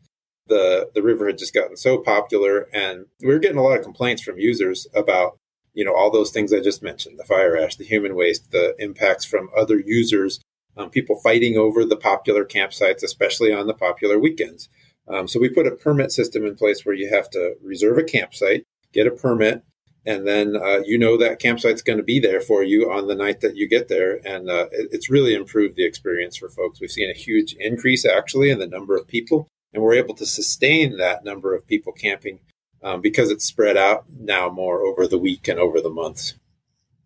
The 0.46 0.90
the 0.94 1.02
river 1.02 1.26
had 1.26 1.38
just 1.38 1.54
gotten 1.54 1.76
so 1.76 1.98
popular, 1.98 2.68
and 2.72 3.06
we 3.20 3.28
were 3.28 3.38
getting 3.38 3.58
a 3.58 3.62
lot 3.62 3.78
of 3.78 3.84
complaints 3.84 4.22
from 4.22 4.38
users 4.38 4.86
about 4.94 5.38
you 5.74 5.84
know 5.84 5.94
all 5.94 6.10
those 6.10 6.30
things 6.30 6.52
I 6.52 6.60
just 6.60 6.82
mentioned: 6.82 7.18
the 7.18 7.24
fire 7.24 7.56
ash, 7.56 7.76
the 7.76 7.84
human 7.84 8.16
waste, 8.16 8.50
the 8.50 8.74
impacts 8.78 9.24
from 9.24 9.50
other 9.56 9.78
users 9.78 10.40
um, 10.76 10.90
people 10.90 11.16
fighting 11.16 11.56
over 11.56 11.84
the 11.84 11.96
popular 11.96 12.44
campsites, 12.44 13.02
especially 13.02 13.52
on 13.52 13.66
the 13.66 13.74
popular 13.74 14.18
weekends. 14.18 14.68
Um, 15.08 15.26
so 15.26 15.40
we 15.40 15.48
put 15.48 15.66
a 15.66 15.72
permit 15.72 16.12
system 16.12 16.44
in 16.44 16.56
place 16.56 16.84
where 16.84 16.94
you 16.94 17.10
have 17.10 17.28
to 17.30 17.56
reserve 17.62 17.98
a 17.98 18.04
campsite, 18.04 18.64
get 18.92 19.06
a 19.06 19.10
permit, 19.10 19.62
and 20.06 20.26
then 20.26 20.56
uh, 20.56 20.80
you 20.84 20.98
know 20.98 21.16
that 21.18 21.38
campsite's 21.38 21.82
going 21.82 21.98
to 21.98 22.04
be 22.04 22.18
there 22.18 22.40
for 22.40 22.62
you 22.62 22.90
on 22.90 23.06
the 23.06 23.14
night 23.14 23.40
that 23.40 23.56
you 23.56 23.68
get 23.68 23.88
there. 23.88 24.20
And 24.24 24.48
uh, 24.48 24.66
it, 24.72 24.88
it's 24.92 25.10
really 25.10 25.34
improved 25.34 25.76
the 25.76 25.84
experience 25.84 26.36
for 26.36 26.48
folks. 26.48 26.80
We've 26.80 26.90
seen 26.90 27.10
a 27.10 27.18
huge 27.18 27.54
increase 27.54 28.04
actually 28.04 28.50
in 28.50 28.58
the 28.58 28.66
number 28.66 28.96
of 28.96 29.06
people, 29.06 29.48
and 29.72 29.82
we're 29.82 29.94
able 29.94 30.14
to 30.16 30.26
sustain 30.26 30.96
that 30.96 31.24
number 31.24 31.54
of 31.54 31.66
people 31.66 31.92
camping 31.92 32.40
um, 32.82 33.00
because 33.00 33.30
it's 33.30 33.44
spread 33.44 33.76
out 33.76 34.04
now 34.18 34.48
more 34.48 34.82
over 34.82 35.06
the 35.06 35.18
week 35.18 35.48
and 35.48 35.58
over 35.58 35.80
the 35.80 35.90
months. 35.90 36.34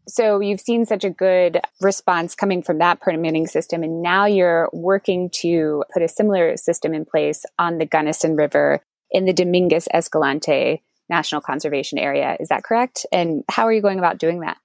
So 0.07 0.41
you've 0.41 0.61
seen 0.61 0.85
such 0.85 1.03
a 1.03 1.11
good 1.11 1.61
response 1.81 2.35
coming 2.35 2.63
from 2.63 2.79
that 2.79 3.01
permitting 3.01 3.47
system, 3.47 3.83
and 3.83 4.03
now 4.03 4.27
you're 4.27 4.69
working 4.73 5.31
to 5.41 5.83
put 5.93 6.03
a 6.03 6.09
similar 6.09 6.57
system 6.59 6.93
in 6.93 7.07
place 7.07 7.45
on 7.59 7.79
the 7.79 7.87
Gunnison 7.87 8.37
River 8.37 8.81
in 9.11 9.25
the 9.25 9.33
Dominguez 9.33 9.89
Escalante 9.95 10.83
National 11.09 11.41
Conservation 11.41 11.99
Area. 11.99 12.37
Is 12.41 12.49
that 12.49 12.65
correct? 12.65 13.07
And 13.13 13.45
how 13.49 13.65
are 13.65 13.73
you 13.73 13.83
going 13.83 13.99
about 13.99 14.19
doing 14.19 14.41
that? 14.41 14.59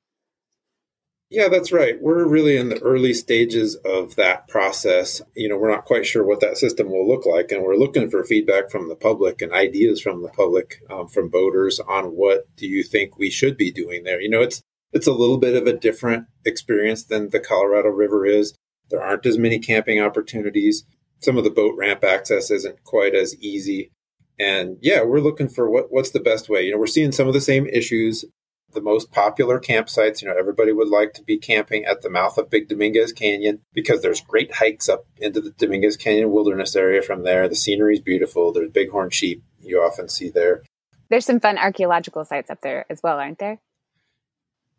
Yeah, 1.31 1.47
that's 1.47 1.71
right. 1.71 2.01
We're 2.01 2.27
really 2.27 2.57
in 2.57 2.69
the 2.69 2.81
early 2.81 3.13
stages 3.13 3.75
of 3.85 4.15
that 4.15 4.47
process. 4.47 5.21
You 5.35 5.47
know, 5.47 5.57
we're 5.57 5.69
not 5.69 5.85
quite 5.85 6.07
sure 6.07 6.25
what 6.25 6.39
that 6.39 6.57
system 6.57 6.89
will 6.89 7.07
look 7.07 7.23
like, 7.23 7.51
and 7.51 7.61
we're 7.61 7.75
looking 7.75 8.09
for 8.09 8.23
feedback 8.23 8.71
from 8.71 8.89
the 8.89 8.95
public 8.95 9.39
and 9.39 9.53
ideas 9.53 10.01
from 10.01 10.23
the 10.23 10.29
public, 10.29 10.81
um, 10.89 11.07
from 11.07 11.29
boaters 11.29 11.79
on 11.79 12.15
what 12.15 12.47
do 12.55 12.67
you 12.67 12.81
think 12.81 13.17
we 13.17 13.29
should 13.29 13.57
be 13.57 13.71
doing 13.71 14.05
there. 14.05 14.19
You 14.19 14.29
know, 14.29 14.41
it's 14.41 14.63
it's 14.91 15.05
a 15.05 15.13
little 15.13 15.37
bit 15.37 15.55
of 15.55 15.67
a 15.67 15.77
different 15.77 16.25
experience 16.45 17.03
than 17.03 17.29
the 17.29 17.39
Colorado 17.39 17.89
River 17.89 18.25
is. 18.25 18.55
There 18.89 19.03
aren't 19.03 19.27
as 19.27 19.37
many 19.37 19.59
camping 19.59 19.99
opportunities. 19.99 20.83
Some 21.19 21.37
of 21.37 21.43
the 21.43 21.51
boat 21.51 21.75
ramp 21.77 22.03
access 22.03 22.49
isn't 22.49 22.83
quite 22.83 23.13
as 23.13 23.37
easy. 23.37 23.91
And 24.39 24.77
yeah, 24.81 25.03
we're 25.03 25.19
looking 25.19 25.49
for 25.49 25.69
what, 25.69 25.91
what's 25.91 26.11
the 26.11 26.19
best 26.19 26.49
way. 26.49 26.65
You 26.65 26.71
know, 26.71 26.77
we're 26.77 26.87
seeing 26.87 27.11
some 27.11 27.27
of 27.27 27.33
the 27.33 27.41
same 27.41 27.67
issues. 27.67 28.25
The 28.71 28.81
most 28.81 29.11
popular 29.11 29.59
campsites, 29.59 30.21
you 30.21 30.27
know, 30.27 30.35
everybody 30.37 30.71
would 30.71 30.89
like 30.89 31.13
to 31.13 31.23
be 31.23 31.39
camping 31.39 31.85
at 31.85 32.03
the 32.03 32.09
mouth 32.09 32.37
of 32.37 32.51
Big 32.51 32.67
Dominguez 32.67 33.11
Canyon 33.11 33.61
because 33.73 34.03
there's 34.03 34.21
great 34.21 34.55
hikes 34.55 34.87
up 34.87 35.05
into 35.17 35.41
the 35.41 35.49
Dominguez 35.49 35.97
Canyon 35.97 36.29
wilderness 36.29 36.75
area 36.75 37.01
from 37.01 37.23
there. 37.23 37.49
The 37.49 37.55
scenery 37.55 37.95
is 37.95 37.99
beautiful. 37.99 38.53
There's 38.53 38.71
bighorn 38.71 39.09
sheep 39.09 39.43
you 39.59 39.79
often 39.79 40.07
see 40.07 40.29
there. 40.29 40.63
There's 41.09 41.25
some 41.25 41.39
fun 41.39 41.57
archaeological 41.57 42.23
sites 42.25 42.51
up 42.51 42.61
there 42.61 42.85
as 42.89 43.01
well, 43.03 43.17
aren't 43.17 43.39
there? 43.39 43.59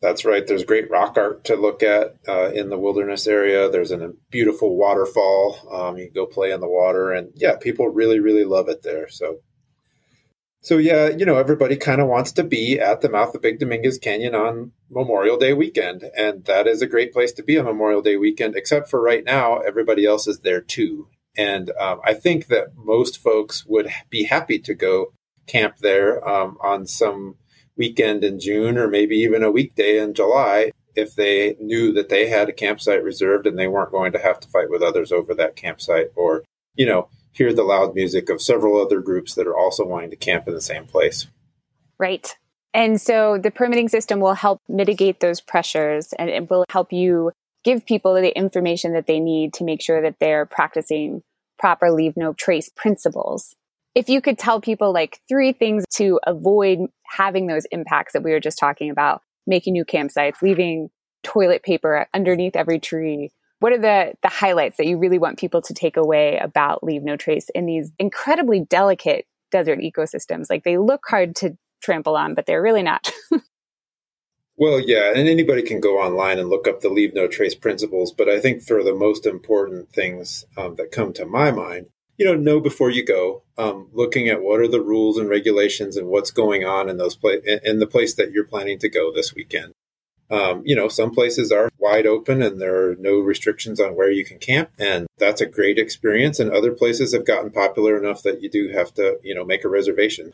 That's 0.00 0.24
right. 0.24 0.46
There's 0.46 0.64
great 0.64 0.90
rock 0.90 1.18
art 1.18 1.44
to 1.44 1.56
look 1.56 1.82
at 1.82 2.16
uh, 2.26 2.50
in 2.52 2.70
the 2.70 2.78
wilderness 2.78 3.26
area. 3.26 3.68
There's 3.68 3.90
a 3.90 4.12
beautiful 4.30 4.76
waterfall. 4.76 5.58
Um, 5.70 5.98
you 5.98 6.06
can 6.06 6.14
go 6.14 6.26
play 6.26 6.52
in 6.52 6.60
the 6.60 6.68
water, 6.68 7.12
and 7.12 7.32
yeah, 7.34 7.56
people 7.56 7.88
really, 7.88 8.18
really 8.18 8.44
love 8.44 8.68
it 8.68 8.82
there. 8.82 9.08
So, 9.08 9.40
So 10.62 10.76
yeah, 10.76 11.08
you 11.08 11.24
know, 11.24 11.36
everybody 11.36 11.76
kind 11.76 12.00
of 12.00 12.08
wants 12.08 12.32
to 12.32 12.44
be 12.44 12.78
at 12.78 13.00
the 13.00 13.08
mouth 13.08 13.34
of 13.34 13.40
Big 13.40 13.58
Dominguez 13.58 13.98
Canyon 13.98 14.34
on 14.34 14.72
Memorial 14.90 15.38
Day 15.38 15.54
weekend, 15.54 16.04
and 16.16 16.44
that 16.44 16.66
is 16.66 16.82
a 16.82 16.86
great 16.86 17.12
place 17.12 17.32
to 17.32 17.42
be 17.42 17.58
on 17.58 17.64
Memorial 17.64 18.02
Day 18.02 18.16
weekend. 18.16 18.56
Except 18.56 18.88
for 18.88 19.00
right 19.02 19.24
now, 19.24 19.58
everybody 19.58 20.04
else 20.04 20.26
is 20.26 20.40
there 20.40 20.60
too, 20.60 21.08
and 21.36 21.70
um, 21.80 22.00
I 22.04 22.12
think 22.12 22.48
that 22.48 22.76
most 22.76 23.18
folks 23.18 23.64
would 23.64 23.88
be 24.10 24.24
happy 24.24 24.58
to 24.58 24.74
go 24.74 25.14
camp 25.46 25.78
there 25.78 26.26
um, 26.28 26.58
on 26.60 26.86
some 26.86 27.36
weekend 27.76 28.22
in 28.22 28.38
June 28.38 28.76
or 28.76 28.88
maybe 28.88 29.16
even 29.16 29.42
a 29.42 29.50
weekday 29.50 29.98
in 29.98 30.12
July 30.12 30.70
if 30.94 31.14
they 31.14 31.56
knew 31.60 31.92
that 31.92 32.08
they 32.08 32.28
had 32.28 32.48
a 32.48 32.52
campsite 32.52 33.02
reserved 33.02 33.46
and 33.46 33.58
they 33.58 33.68
weren't 33.68 33.90
going 33.90 34.12
to 34.12 34.18
have 34.18 34.38
to 34.40 34.48
fight 34.48 34.68
with 34.68 34.82
others 34.82 35.12
over 35.12 35.34
that 35.34 35.56
campsite 35.56 36.08
or, 36.14 36.44
you 36.74 36.84
know, 36.84 37.08
hear 37.32 37.52
the 37.52 37.62
loud 37.62 37.94
music 37.94 38.28
of 38.28 38.42
several 38.42 38.80
other 38.80 39.00
groups 39.00 39.34
that 39.34 39.46
are 39.46 39.56
also 39.56 39.84
wanting 39.84 40.10
to 40.10 40.16
camp 40.16 40.48
in 40.48 40.54
the 40.54 40.60
same 40.60 40.86
place. 40.86 41.26
Right. 41.98 42.34
And 42.72 43.00
so 43.00 43.38
the 43.38 43.50
permitting 43.50 43.88
system 43.88 44.20
will 44.20 44.34
help 44.34 44.60
mitigate 44.68 45.20
those 45.20 45.40
pressures 45.40 46.12
and 46.18 46.30
it 46.30 46.50
will 46.50 46.64
help 46.70 46.92
you 46.92 47.32
give 47.64 47.84
people 47.84 48.14
the 48.14 48.36
information 48.36 48.92
that 48.94 49.06
they 49.06 49.20
need 49.20 49.52
to 49.54 49.64
make 49.64 49.82
sure 49.82 50.00
that 50.02 50.16
they're 50.18 50.46
practicing 50.46 51.22
proper 51.58 51.90
leave 51.90 52.16
no 52.16 52.32
trace 52.32 52.70
principles. 52.74 53.54
If 53.94 54.08
you 54.08 54.20
could 54.20 54.38
tell 54.38 54.60
people 54.60 54.92
like 54.92 55.20
three 55.28 55.52
things 55.52 55.84
to 55.96 56.20
avoid 56.26 56.78
having 57.04 57.48
those 57.48 57.66
impacts 57.66 58.12
that 58.12 58.22
we 58.22 58.30
were 58.30 58.40
just 58.40 58.58
talking 58.58 58.88
about, 58.88 59.22
making 59.46 59.72
new 59.72 59.84
campsites, 59.84 60.40
leaving 60.42 60.90
toilet 61.22 61.62
paper 61.62 62.06
underneath 62.14 62.56
every 62.56 62.78
tree, 62.78 63.30
what 63.60 63.72
are 63.72 63.78
the 63.78 64.14
the 64.22 64.28
highlights 64.28 64.76
that 64.78 64.86
you 64.86 64.98
really 64.98 65.18
want 65.18 65.38
people 65.38 65.62
to 65.62 65.74
take 65.74 65.96
away 65.96 66.38
about 66.38 66.82
leave 66.82 67.02
no 67.02 67.16
trace 67.16 67.48
in 67.54 67.66
these 67.66 67.92
incredibly 67.98 68.60
delicate 68.60 69.26
desert 69.50 69.78
ecosystems? 69.78 70.50
Like 70.50 70.64
they 70.64 70.78
look 70.78 71.04
hard 71.08 71.36
to 71.36 71.56
trample 71.80 72.16
on 72.16 72.34
but 72.34 72.46
they're 72.46 72.62
really 72.62 72.82
not. 72.82 73.10
Well 74.60 74.78
yeah 74.78 75.10
and 75.16 75.26
anybody 75.26 75.62
can 75.62 75.80
go 75.80 76.00
online 76.00 76.38
and 76.38 76.50
look 76.50 76.68
up 76.68 76.82
the 76.82 76.90
leave 76.90 77.14
no 77.14 77.26
trace 77.26 77.54
principles 77.54 78.12
but 78.12 78.28
i 78.28 78.38
think 78.38 78.62
for 78.62 78.84
the 78.84 78.94
most 78.94 79.24
important 79.24 79.90
things 79.90 80.44
um, 80.58 80.74
that 80.74 80.92
come 80.92 81.14
to 81.14 81.24
my 81.24 81.50
mind 81.50 81.86
you 82.18 82.26
know 82.26 82.34
know 82.34 82.60
before 82.60 82.90
you 82.90 83.02
go 83.02 83.42
um, 83.56 83.88
looking 83.94 84.28
at 84.28 84.42
what 84.42 84.60
are 84.60 84.68
the 84.68 84.82
rules 84.82 85.16
and 85.16 85.30
regulations 85.30 85.96
and 85.96 86.08
what's 86.08 86.30
going 86.30 86.62
on 86.62 86.90
in 86.90 86.98
those 86.98 87.16
pla- 87.16 87.40
in 87.64 87.78
the 87.78 87.86
place 87.86 88.14
that 88.16 88.32
you're 88.32 88.44
planning 88.44 88.78
to 88.80 88.90
go 88.90 89.10
this 89.10 89.34
weekend 89.34 89.72
um, 90.30 90.62
you 90.64 90.76
know, 90.76 90.88
some 90.88 91.10
places 91.10 91.50
are 91.50 91.70
wide 91.78 92.06
open 92.06 92.40
and 92.42 92.60
there 92.60 92.90
are 92.90 92.96
no 92.96 93.18
restrictions 93.18 93.80
on 93.80 93.96
where 93.96 94.10
you 94.10 94.24
can 94.24 94.38
camp, 94.38 94.70
and 94.78 95.06
that's 95.18 95.40
a 95.40 95.46
great 95.46 95.78
experience. 95.78 96.38
And 96.38 96.50
other 96.50 96.72
places 96.72 97.12
have 97.12 97.26
gotten 97.26 97.50
popular 97.50 97.98
enough 97.98 98.22
that 98.22 98.40
you 98.40 98.48
do 98.48 98.68
have 98.68 98.94
to, 98.94 99.18
you 99.22 99.34
know, 99.34 99.44
make 99.44 99.64
a 99.64 99.68
reservation. 99.68 100.32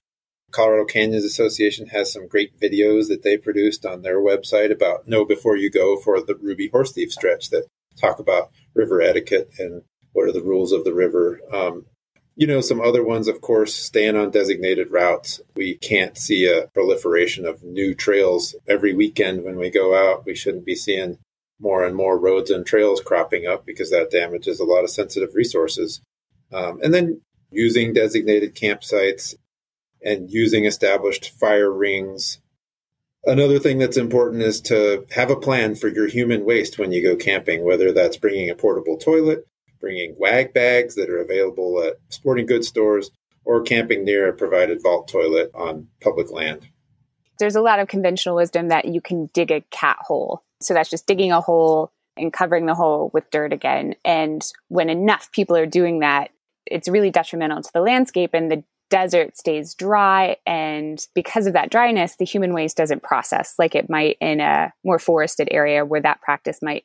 Colorado 0.50 0.85
Canyons 0.85 1.25
Association 1.25 1.88
has 1.88 2.12
some 2.12 2.29
great 2.29 2.59
videos 2.61 3.09
that 3.09 3.23
they 3.23 3.37
produced 3.37 3.85
on 3.85 4.03
their 4.03 4.19
website 4.19 4.71
about 4.71 5.09
know 5.09 5.25
before 5.25 5.57
you 5.57 5.71
go 5.71 5.97
for 5.97 6.21
the 6.21 6.35
Ruby 6.35 6.69
Horse 6.69 6.93
Thief 6.93 7.12
stretch 7.12 7.50
that 7.50 7.67
talk 8.00 8.19
about 8.19 8.50
river 8.75 9.00
etiquette 9.00 9.50
and 9.59 9.83
what 10.12 10.29
are 10.29 10.33
the 10.33 10.43
rules 10.43 10.73
of 10.73 10.85
the 10.85 10.95
river. 10.95 11.41
Um, 11.53 11.87
you 12.37 12.47
know, 12.47 12.61
some 12.61 12.83
other 12.83 13.02
ones, 13.02 13.28
of 13.28 13.40
course, 13.40 13.75
staying 13.75 14.14
on 14.14 14.31
designated 14.31 14.90
routes. 14.90 15.40
We 15.57 15.76
can't 15.76 16.19
see 16.19 16.47
a 16.47 16.66
proliferation 16.69 17.47
of 17.47 17.62
new 17.62 17.95
trails 17.95 18.55
every 18.69 18.95
weekend 18.95 19.43
when 19.43 19.57
we 19.57 19.71
go 19.71 19.97
out. 19.97 20.26
We 20.26 20.35
shouldn't 20.35 20.66
be 20.66 20.75
seeing 20.75 21.19
more 21.59 21.83
and 21.83 21.97
more 21.97 22.19
roads 22.19 22.50
and 22.50 22.66
trails 22.66 23.00
cropping 23.00 23.47
up 23.47 23.64
because 23.64 23.90
that 23.90 24.11
damages 24.11 24.61
a 24.61 24.64
lot 24.64 24.85
of 24.85 24.90
sensitive 24.90 25.35
resources. 25.35 26.02
Um, 26.52 26.78
and 26.83 26.93
then 26.93 27.23
using 27.50 27.95
designated 27.95 28.55
campsites 28.55 29.35
and 30.05 30.31
using 30.31 30.66
established 30.66 31.31
fire 31.31 31.73
rings. 31.73 32.38
Another 33.25 33.59
thing 33.59 33.78
that's 33.78 33.97
important 33.97 34.43
is 34.43 34.61
to 34.62 35.07
have 35.12 35.31
a 35.31 35.37
plan 35.37 35.75
for 35.75 35.88
your 35.88 36.07
human 36.07 36.45
waste 36.45 36.78
when 36.78 36.93
you 36.93 37.02
go 37.02 37.16
camping, 37.16 37.64
whether 37.64 37.93
that's 37.93 38.19
bringing 38.19 38.50
a 38.50 38.55
portable 38.55 38.99
toilet 38.99 39.47
bringing 39.80 40.14
wag 40.18 40.52
bags 40.52 40.95
that 40.95 41.11
are 41.11 41.21
available 41.21 41.83
at 41.83 41.95
sporting 42.09 42.47
goods 42.47 42.68
stores, 42.68 43.11
or 43.45 43.62
camping 43.62 44.04
near 44.04 44.28
a 44.28 44.33
provided 44.33 44.83
vault 44.83 45.09
toilet 45.09 45.50
on 45.54 45.88
public 46.02 46.30
land. 46.30 46.68
There's 47.38 47.54
a 47.54 47.61
lot 47.61 47.78
of 47.78 47.88
conventional 47.88 48.35
wisdom 48.37 48.68
that 48.68 48.87
you 48.87 49.00
can 49.00 49.30
dig 49.33 49.51
a 49.51 49.61
cat 49.70 49.98
hole. 50.01 50.42
So 50.61 50.74
that's 50.74 50.90
just 50.90 51.07
digging 51.07 51.33
a 51.33 51.40
hole 51.40 51.92
and 52.16 52.33
covering 52.33 52.66
the 52.66 52.74
hole 52.74 53.11
with 53.12 53.31
dirt 53.31 53.53
again. 53.53 53.94
And 54.05 54.44
when 54.68 54.88
enough 54.88 55.31
people 55.33 55.57
are 55.57 55.66
doing 55.66 56.01
that, 56.01 56.31
it's 56.64 56.88
really 56.88 57.11
detrimental 57.11 57.62
to 57.62 57.70
the 57.72 57.81
landscape 57.81 58.31
and 58.33 58.51
the 58.51 58.64
desert 58.88 59.37
stays 59.37 59.74
dry. 59.74 60.37
And 60.46 61.05
because 61.14 61.46
of 61.46 61.53
that 61.53 61.70
dryness, 61.70 62.16
the 62.16 62.24
human 62.24 62.55
waste 62.55 62.77
doesn't 62.77 63.03
process 63.03 63.55
like 63.59 63.74
it 63.74 63.90
might 63.90 64.16
in 64.20 64.40
a 64.40 64.72
more 64.83 64.98
forested 64.98 65.48
area 65.51 65.85
where 65.85 66.01
that 66.01 66.20
practice 66.20 66.61
might 66.62 66.85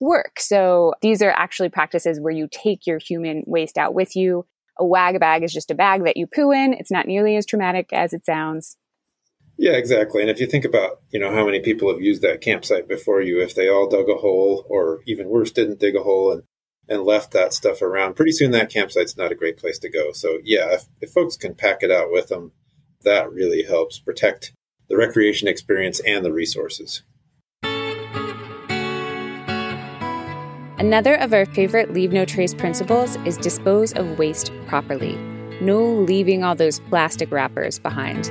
work. 0.00 0.40
So 0.40 0.94
these 1.02 1.22
are 1.22 1.30
actually 1.30 1.68
practices 1.68 2.18
where 2.20 2.32
you 2.32 2.48
take 2.50 2.86
your 2.86 2.98
human 2.98 3.44
waste 3.46 3.78
out 3.78 3.94
with 3.94 4.16
you. 4.16 4.46
A 4.78 4.84
wag 4.84 5.20
bag 5.20 5.42
is 5.42 5.52
just 5.52 5.70
a 5.70 5.74
bag 5.74 6.04
that 6.04 6.16
you 6.16 6.26
poo 6.26 6.50
in. 6.50 6.72
It's 6.72 6.90
not 6.90 7.06
nearly 7.06 7.36
as 7.36 7.44
traumatic 7.44 7.92
as 7.92 8.12
it 8.12 8.24
sounds. 8.24 8.76
Yeah, 9.58 9.72
exactly. 9.72 10.22
And 10.22 10.30
if 10.30 10.40
you 10.40 10.46
think 10.46 10.64
about, 10.64 11.02
you 11.10 11.20
know, 11.20 11.30
how 11.30 11.44
many 11.44 11.60
people 11.60 11.92
have 11.92 12.00
used 12.00 12.22
that 12.22 12.40
campsite 12.40 12.88
before 12.88 13.20
you, 13.20 13.42
if 13.42 13.54
they 13.54 13.68
all 13.68 13.90
dug 13.90 14.08
a 14.08 14.14
hole 14.14 14.64
or 14.70 15.00
even 15.06 15.28
worse, 15.28 15.50
didn't 15.50 15.80
dig 15.80 15.94
a 15.96 16.02
hole 16.02 16.32
and, 16.32 16.44
and 16.88 17.02
left 17.02 17.32
that 17.32 17.52
stuff 17.52 17.82
around, 17.82 18.16
pretty 18.16 18.32
soon 18.32 18.52
that 18.52 18.70
campsite's 18.70 19.18
not 19.18 19.32
a 19.32 19.34
great 19.34 19.58
place 19.58 19.78
to 19.80 19.90
go. 19.90 20.12
So 20.12 20.38
yeah, 20.42 20.72
if, 20.72 20.86
if 21.02 21.10
folks 21.10 21.36
can 21.36 21.54
pack 21.54 21.82
it 21.82 21.90
out 21.90 22.10
with 22.10 22.28
them, 22.28 22.52
that 23.02 23.30
really 23.30 23.64
helps 23.64 23.98
protect 23.98 24.52
the 24.88 24.96
recreation 24.96 25.46
experience 25.46 26.00
and 26.00 26.24
the 26.24 26.32
resources. 26.32 27.02
Another 30.80 31.16
of 31.16 31.34
our 31.34 31.44
favorite 31.44 31.92
leave 31.92 32.10
no 32.10 32.24
trace 32.24 32.54
principles 32.54 33.16
is 33.26 33.36
dispose 33.36 33.92
of 33.92 34.18
waste 34.18 34.50
properly. 34.66 35.14
No 35.60 35.84
leaving 35.84 36.42
all 36.42 36.54
those 36.54 36.80
plastic 36.80 37.30
wrappers 37.30 37.78
behind. 37.78 38.30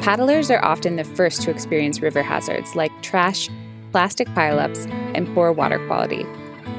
Paddlers 0.00 0.50
are 0.50 0.64
often 0.64 0.96
the 0.96 1.04
first 1.04 1.42
to 1.42 1.50
experience 1.50 2.00
river 2.00 2.22
hazards 2.22 2.74
like 2.74 2.90
trash, 3.02 3.50
plastic 3.90 4.26
pileups, 4.28 4.90
and 5.14 5.28
poor 5.34 5.52
water 5.52 5.86
quality. 5.86 6.24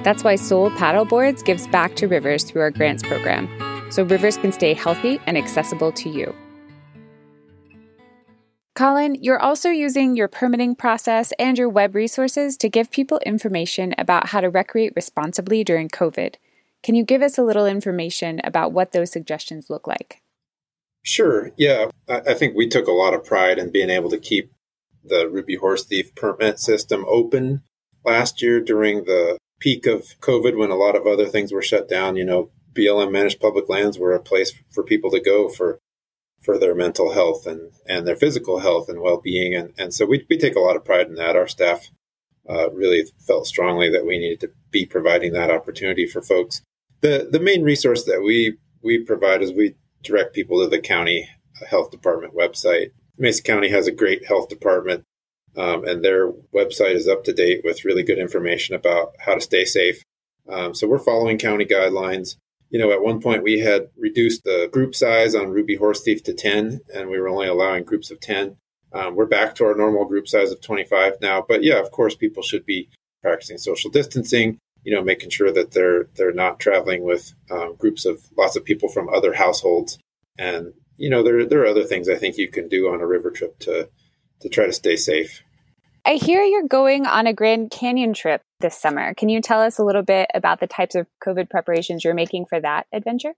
That's 0.02 0.23
why 0.23 0.36
Soul 0.36 0.71
Paddleboards 0.71 1.45
gives 1.45 1.67
back 1.67 1.95
to 1.97 2.08
rivers 2.08 2.43
through 2.43 2.63
our 2.63 2.71
grants 2.71 3.04
program, 3.04 3.47
so 3.91 4.02
rivers 4.02 4.38
can 4.38 4.52
stay 4.52 4.73
healthy 4.73 5.19
and 5.28 5.38
accessible 5.38 5.91
to 5.91 6.10
you. 6.10 6.34
Colin, 8.76 9.16
you're 9.22 9.40
also 9.40 9.70
using 9.70 10.16
your 10.16 10.28
permitting 10.28 10.74
process 10.74 11.32
and 11.38 11.60
your 11.60 11.70
web 11.70 11.94
resources 11.94 12.58
to 12.58 12.70
give 12.70 12.90
people 12.90 13.20
information 13.24 13.94
about 14.00 14.30
how 14.30 14.42
to 14.42 14.50
recreate 14.50 14.94
responsibly 14.96 15.64
during 15.64 15.90
COVID. 15.90 16.36
Can 16.82 16.96
you 16.96 17.04
give 17.04 17.22
us 17.22 17.38
a 17.38 17.44
little 17.44 17.68
information 17.68 18.42
about 18.44 18.74
what 18.74 18.92
those 18.92 19.12
suggestions 19.12 19.70
look 19.70 19.86
like? 19.86 20.22
Sure. 21.04 21.52
Yeah. 21.56 21.90
I 22.10 22.34
think 22.34 22.56
we 22.56 22.68
took 22.68 22.88
a 22.88 22.92
lot 22.92 23.14
of 23.14 23.24
pride 23.24 23.60
in 23.60 23.72
being 23.72 23.92
able 23.92 24.10
to 24.10 24.18
keep 24.18 24.52
the 25.04 25.30
Ruby 25.30 25.56
Horse 25.56 25.86
Thief 25.86 26.16
permit 26.16 26.60
system 26.60 27.06
open 27.08 27.62
last 28.04 28.42
year 28.42 28.60
during 28.60 29.04
the 29.04 29.38
peak 29.60 29.86
of 29.86 30.20
COVID 30.20 30.58
when 30.58 30.72
a 30.72 30.76
lot 30.76 30.96
of 30.96 31.06
other 31.06 31.28
things 31.28 31.54
were 31.54 31.62
shut 31.62 31.88
down. 31.88 32.16
You 32.16 32.26
know, 32.26 32.50
BLM 32.74 33.12
managed 33.12 33.40
public 33.40 33.70
lands 33.70 34.00
were 34.00 34.14
a 34.14 34.20
place 34.20 34.54
for 34.72 34.84
people 34.84 35.12
to 35.12 35.20
go 35.20 35.48
for 35.48 35.80
for 36.43 36.58
their 36.58 36.75
mental 36.75 37.13
health 37.13 37.47
and, 37.47 37.71
and 37.88 38.06
their 38.06 38.15
physical 38.15 38.60
health 38.60 38.89
and 38.89 39.01
well-being. 39.01 39.56
And, 39.56 39.73
and 39.77 39.93
so 39.93 40.06
we, 40.06 40.25
we 40.29 40.38
take 40.38 40.56
a 40.56 40.60
lot 40.60 40.75
of 40.75 40.86
pride 40.86 41.08
in 41.08 41.15
that. 41.15 41.36
Our 41.36 41.47
staff 41.47 41.89
uh, 42.49 42.69
really 42.71 43.06
felt 43.25 43.47
strongly 43.47 43.89
that 43.89 44.06
we 44.06 44.17
needed 44.17 44.41
to 44.41 44.51
be 44.69 44.86
providing 44.86 45.34
that 45.34 45.51
opportunity 45.51 46.06
for 46.06 46.21
folks. 46.21 46.62
The, 47.01 47.27
the 47.32 47.39
main 47.39 47.63
resource 47.63 48.03
that 48.06 48.21
we, 48.23 48.58
we 48.82 48.99
provide 48.99 49.41
is 49.41 49.53
we 49.53 49.75
direct 50.01 50.36
people 50.36 50.62
to 50.62 50.69
the 50.69 50.79
county 50.79 51.29
health 51.69 51.91
department 51.91 52.36
website. 52.36 52.91
Mesa 53.17 53.41
County 53.41 53.69
has 53.69 53.88
a 53.88 53.91
great 53.91 54.25
health 54.25 54.49
department 54.49 55.03
um, 55.56 55.86
and 55.86 56.03
their 56.03 56.32
website 56.53 56.95
is 56.95 57.08
up 57.08 57.23
to 57.25 57.34
date 57.34 57.62
with 57.63 57.86
really 57.86 58.03
good 58.03 58.17
information 58.17 58.75
about 58.75 59.13
how 59.19 59.36
to 59.36 59.41
stay 59.41 59.65
safe. 59.65 60.03
Um, 60.49 60.73
so 60.73 60.88
we're 60.88 60.99
following 60.99 61.38
county 61.38 61.65
guidelines 61.65 62.36
you 62.74 62.80
know, 62.80 62.92
at 62.92 63.04
one 63.04 63.22
point 63.22 63.44
we 63.44 63.60
had 63.60 63.90
reduced 63.96 64.44
the 64.44 64.68
group 64.74 64.96
size 64.96 65.36
on 65.36 65.52
Ruby 65.52 65.76
Horse 65.76 66.02
Thief 66.02 66.24
to 66.24 66.34
10, 66.34 66.82
and 66.96 67.08
we 67.08 67.20
were 67.20 67.30
only 67.30 67.48
allowing 67.48 67.84
groups 67.84 68.10
of 68.10 68.20
10. 68.20 68.58
Um, 68.92 69.16
we're 69.16 69.28
back 69.28 69.54
to 69.56 69.66
our 69.66 69.76
normal 69.76 70.06
group 70.06 70.28
size 70.28 70.52
of 70.52 70.60
25 70.60 71.22
now. 71.22 71.46
But 71.48 71.64
yeah, 71.64 71.80
of 71.80 71.92
course, 71.92 72.16
people 72.16 72.42
should 72.42 72.66
be 72.66 72.90
practicing 73.22 73.60
social 73.60 73.92
distancing, 73.92 74.58
you 74.84 74.92
know, 74.92 75.04
making 75.04 75.30
sure 75.30 75.52
that 75.52 75.72
they're 75.72 76.06
they're 76.16 76.34
not 76.34 76.60
traveling 76.60 77.04
with 77.04 77.36
um, 77.52 77.76
groups 77.76 78.06
of 78.06 78.22
lots 78.36 78.56
of 78.56 78.66
people 78.66 78.90
from 78.90 79.08
other 79.08 79.34
households. 79.34 80.00
And, 80.40 80.74
you 80.98 81.12
know, 81.12 81.22
there, 81.22 81.46
there 81.46 81.62
are 81.62 81.68
other 81.68 81.84
things 81.84 82.10
I 82.10 82.16
think 82.16 82.38
you 82.38 82.48
can 82.48 82.70
do 82.70 82.92
on 82.92 83.02
a 83.02 83.08
river 83.08 83.30
trip 83.30 83.60
to, 83.60 83.88
to 84.42 84.50
try 84.50 84.66
to 84.66 84.74
stay 84.74 84.96
safe. 84.96 85.44
I 86.06 86.16
hear 86.16 86.42
you're 86.42 86.68
going 86.68 87.06
on 87.06 87.28
a 87.28 87.34
Grand 87.34 87.72
Canyon 87.72 88.13
trip 88.13 88.42
this 88.60 88.78
summer. 88.78 89.13
Can 89.13 89.30
you 89.30 89.39
tell 89.39 89.62
us 89.62 89.78
a 89.78 89.86
little 89.86 90.04
bit 90.04 90.30
about 90.34 90.60
the 90.60 90.68
types 90.68 90.96
of 90.96 91.08
COVID 91.26 91.50
preparations 91.50 92.04
you're 92.04 92.13
making 92.13 92.46
for 92.46 92.60
that 92.60 92.88
adventure? 92.92 93.34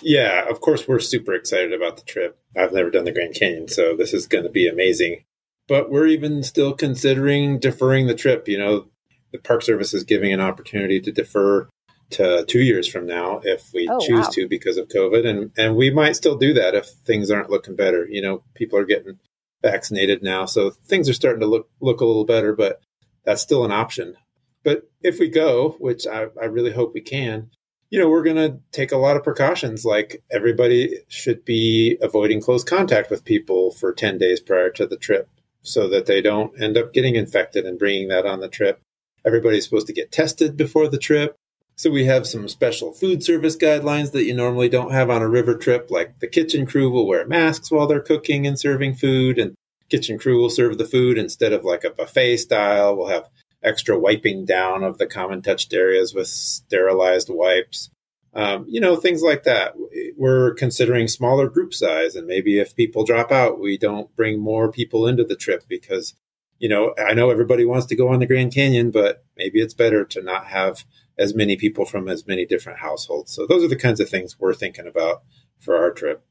Yeah, 0.00 0.48
of 0.48 0.60
course, 0.60 0.88
we're 0.88 0.98
super 0.98 1.34
excited 1.34 1.74
about 1.74 1.98
the 1.98 2.04
trip. 2.04 2.38
I've 2.56 2.72
never 2.72 2.90
done 2.90 3.04
the 3.04 3.12
Grand 3.12 3.34
Canyon, 3.34 3.68
so 3.68 3.94
this 3.94 4.14
is 4.14 4.26
going 4.26 4.44
to 4.44 4.50
be 4.50 4.66
amazing. 4.66 5.24
But 5.68 5.90
we're 5.90 6.06
even 6.06 6.42
still 6.42 6.72
considering 6.72 7.58
deferring 7.58 8.06
the 8.06 8.14
trip. 8.14 8.48
You 8.48 8.58
know, 8.58 8.86
the 9.32 9.38
Park 9.38 9.62
Service 9.62 9.92
is 9.92 10.04
giving 10.04 10.32
an 10.32 10.40
opportunity 10.40 11.00
to 11.00 11.12
defer 11.12 11.68
to 12.10 12.44
two 12.46 12.60
years 12.60 12.88
from 12.88 13.06
now 13.06 13.40
if 13.42 13.70
we 13.74 13.88
oh, 13.90 13.98
choose 14.00 14.26
wow. 14.26 14.30
to 14.32 14.48
because 14.48 14.78
of 14.78 14.88
COVID. 14.88 15.26
And, 15.26 15.50
and 15.58 15.76
we 15.76 15.90
might 15.90 16.16
still 16.16 16.36
do 16.36 16.54
that 16.54 16.74
if 16.74 16.86
things 16.86 17.30
aren't 17.30 17.50
looking 17.50 17.76
better. 17.76 18.06
You 18.08 18.22
know, 18.22 18.42
people 18.54 18.78
are 18.78 18.84
getting 18.84 19.18
vaccinated 19.66 20.22
now, 20.22 20.46
so 20.46 20.70
things 20.70 21.08
are 21.08 21.14
starting 21.14 21.40
to 21.40 21.46
look, 21.46 21.68
look 21.80 22.00
a 22.00 22.06
little 22.06 22.24
better, 22.24 22.54
but 22.54 22.80
that's 23.24 23.42
still 23.42 23.64
an 23.64 23.72
option. 23.72 24.16
But 24.62 24.88
if 25.02 25.18
we 25.18 25.28
go, 25.28 25.76
which 25.78 26.06
I, 26.06 26.26
I 26.40 26.46
really 26.46 26.72
hope 26.72 26.94
we 26.94 27.00
can, 27.00 27.50
you 27.90 27.98
know, 27.98 28.08
we're 28.08 28.22
going 28.22 28.36
to 28.36 28.58
take 28.72 28.92
a 28.92 28.96
lot 28.96 29.16
of 29.16 29.22
precautions. 29.22 29.84
Like 29.84 30.22
everybody 30.30 30.98
should 31.08 31.44
be 31.44 31.98
avoiding 32.00 32.40
close 32.40 32.64
contact 32.64 33.10
with 33.10 33.24
people 33.24 33.70
for 33.70 33.92
10 33.92 34.18
days 34.18 34.40
prior 34.40 34.70
to 34.70 34.86
the 34.86 34.96
trip 34.96 35.28
so 35.62 35.88
that 35.88 36.06
they 36.06 36.20
don't 36.20 36.60
end 36.60 36.76
up 36.76 36.92
getting 36.92 37.14
infected 37.16 37.64
and 37.64 37.78
bringing 37.78 38.08
that 38.08 38.26
on 38.26 38.40
the 38.40 38.48
trip. 38.48 38.80
Everybody's 39.24 39.64
supposed 39.64 39.86
to 39.88 39.92
get 39.92 40.12
tested 40.12 40.56
before 40.56 40.88
the 40.88 40.98
trip. 40.98 41.36
So 41.78 41.90
we 41.90 42.06
have 42.06 42.26
some 42.26 42.48
special 42.48 42.92
food 42.92 43.22
service 43.22 43.56
guidelines 43.56 44.12
that 44.12 44.24
you 44.24 44.34
normally 44.34 44.70
don't 44.70 44.92
have 44.92 45.10
on 45.10 45.20
a 45.20 45.28
river 45.28 45.54
trip, 45.56 45.90
like 45.90 46.18
the 46.20 46.26
kitchen 46.26 46.64
crew 46.64 46.90
will 46.90 47.06
wear 47.06 47.26
masks 47.26 47.70
while 47.70 47.86
they're 47.86 48.00
cooking 48.00 48.46
and 48.46 48.58
serving 48.58 48.94
food, 48.94 49.38
and 49.38 49.54
kitchen 49.90 50.18
crew 50.18 50.40
will 50.40 50.48
serve 50.48 50.78
the 50.78 50.86
food 50.86 51.18
instead 51.18 51.52
of 51.52 51.64
like 51.64 51.84
a 51.84 51.90
buffet 51.90 52.38
style. 52.38 52.96
We'll 52.96 53.08
have 53.08 53.28
extra 53.62 53.98
wiping 53.98 54.46
down 54.46 54.84
of 54.84 54.96
the 54.96 55.06
common 55.06 55.42
touched 55.42 55.74
areas 55.74 56.14
with 56.14 56.28
sterilized 56.28 57.28
wipes. 57.28 57.90
Um, 58.32 58.64
you 58.68 58.80
know, 58.80 58.96
things 58.96 59.22
like 59.22 59.44
that. 59.44 59.74
We're 60.16 60.54
considering 60.54 61.08
smaller 61.08 61.48
group 61.48 61.74
size, 61.74 62.16
and 62.16 62.26
maybe 62.26 62.58
if 62.58 62.74
people 62.74 63.04
drop 63.04 63.30
out, 63.30 63.60
we 63.60 63.76
don't 63.76 64.14
bring 64.16 64.38
more 64.38 64.72
people 64.72 65.06
into 65.06 65.24
the 65.24 65.36
trip 65.36 65.64
because, 65.68 66.14
you 66.58 66.70
know, 66.70 66.94
I 66.98 67.12
know 67.12 67.28
everybody 67.28 67.66
wants 67.66 67.86
to 67.86 67.96
go 67.96 68.08
on 68.08 68.20
the 68.20 68.26
Grand 68.26 68.54
Canyon, 68.54 68.90
but 68.90 69.24
maybe 69.36 69.60
it's 69.60 69.74
better 69.74 70.04
to 70.06 70.22
not 70.22 70.46
have 70.46 70.84
as 71.18 71.34
many 71.34 71.56
people 71.56 71.84
from 71.84 72.08
as 72.08 72.26
many 72.26 72.44
different 72.44 72.80
households. 72.80 73.32
So 73.32 73.46
those 73.46 73.64
are 73.64 73.68
the 73.68 73.76
kinds 73.76 74.00
of 74.00 74.08
things 74.08 74.38
we're 74.38 74.54
thinking 74.54 74.86
about 74.86 75.22
for 75.58 75.76
our 75.76 75.90
trip. 75.90 76.24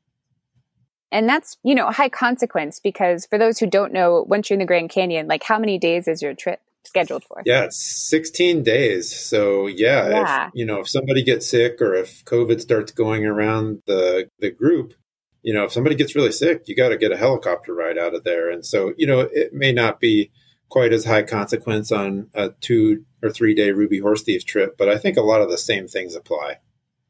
And 1.11 1.29
that's, 1.29 1.57
you 1.63 1.75
know, 1.75 1.89
high 1.91 2.09
consequence 2.09 2.79
because 2.79 3.25
for 3.25 3.37
those 3.37 3.59
who 3.59 3.67
don't 3.67 3.93
know, 3.93 4.25
once 4.27 4.49
you're 4.49 4.55
in 4.55 4.59
the 4.59 4.65
Grand 4.65 4.89
Canyon, 4.89 5.27
like 5.27 5.43
how 5.43 5.57
many 5.57 5.77
days 5.77 6.07
is 6.07 6.21
your 6.21 6.33
trip? 6.33 6.59
scheduled 6.87 7.23
for? 7.23 7.41
Yeah, 7.45 7.63
it's 7.63 7.77
16 7.77 8.63
days. 8.63 9.13
So 9.13 9.67
yeah, 9.67 10.09
yeah. 10.09 10.47
If, 10.47 10.51
you 10.53 10.65
know, 10.65 10.81
if 10.81 10.89
somebody 10.89 11.23
gets 11.23 11.47
sick 11.49 11.81
or 11.81 11.93
if 11.95 12.23
COVID 12.25 12.61
starts 12.61 12.91
going 12.91 13.25
around 13.25 13.81
the 13.85 14.29
the 14.39 14.51
group, 14.51 14.93
you 15.41 15.53
know, 15.53 15.65
if 15.65 15.71
somebody 15.71 15.95
gets 15.95 16.15
really 16.15 16.31
sick, 16.31 16.63
you 16.67 16.75
got 16.75 16.89
to 16.89 16.97
get 16.97 17.11
a 17.11 17.17
helicopter 17.17 17.73
ride 17.73 17.97
out 17.97 18.15
of 18.15 18.23
there. 18.23 18.49
And 18.49 18.65
so, 18.65 18.93
you 18.97 19.07
know, 19.07 19.19
it 19.19 19.53
may 19.53 19.71
not 19.71 19.99
be 19.99 20.31
quite 20.69 20.93
as 20.93 21.05
high 21.05 21.23
consequence 21.23 21.91
on 21.91 22.29
a 22.33 22.49
two 22.61 23.05
or 23.21 23.29
three 23.29 23.53
day 23.53 23.71
Ruby 23.71 23.99
Horse 23.99 24.23
Thief 24.23 24.45
trip, 24.45 24.77
but 24.77 24.89
I 24.89 24.97
think 24.97 25.17
a 25.17 25.21
lot 25.21 25.41
of 25.41 25.49
the 25.49 25.57
same 25.57 25.87
things 25.87 26.15
apply. 26.15 26.59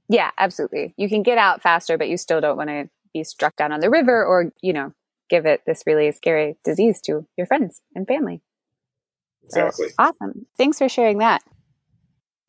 Yeah, 0.07 0.31
absolutely. 0.37 0.93
You 0.97 1.09
can 1.09 1.23
get 1.23 1.37
out 1.37 1.61
faster, 1.61 1.97
but 1.97 2.09
you 2.09 2.17
still 2.17 2.41
don't 2.41 2.57
want 2.57 2.69
to 2.69 2.89
be 3.13 3.23
struck 3.23 3.55
down 3.55 3.71
on 3.71 3.79
the 3.79 3.89
river 3.89 4.23
or, 4.23 4.51
you 4.61 4.73
know, 4.73 4.93
give 5.29 5.45
it 5.45 5.61
this 5.65 5.83
really 5.87 6.11
scary 6.11 6.57
disease 6.63 7.01
to 7.01 7.25
your 7.37 7.47
friends 7.47 7.81
and 7.95 8.07
family. 8.07 8.41
Exactly. 9.45 9.89
So, 9.89 9.95
awesome. 9.97 10.45
Thanks 10.57 10.77
for 10.77 10.89
sharing 10.89 11.19
that. 11.19 11.41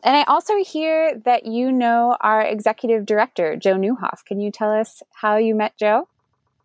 And 0.04 0.14
I 0.14 0.24
also 0.24 0.62
hear 0.62 1.18
that 1.24 1.46
you 1.46 1.72
know 1.72 2.16
our 2.20 2.42
executive 2.42 3.06
director, 3.06 3.56
Joe 3.56 3.74
Neuhof. 3.74 4.24
Can 4.26 4.40
you 4.40 4.50
tell 4.50 4.70
us 4.70 5.02
how 5.14 5.36
you 5.36 5.54
met 5.54 5.76
Joe? 5.78 6.08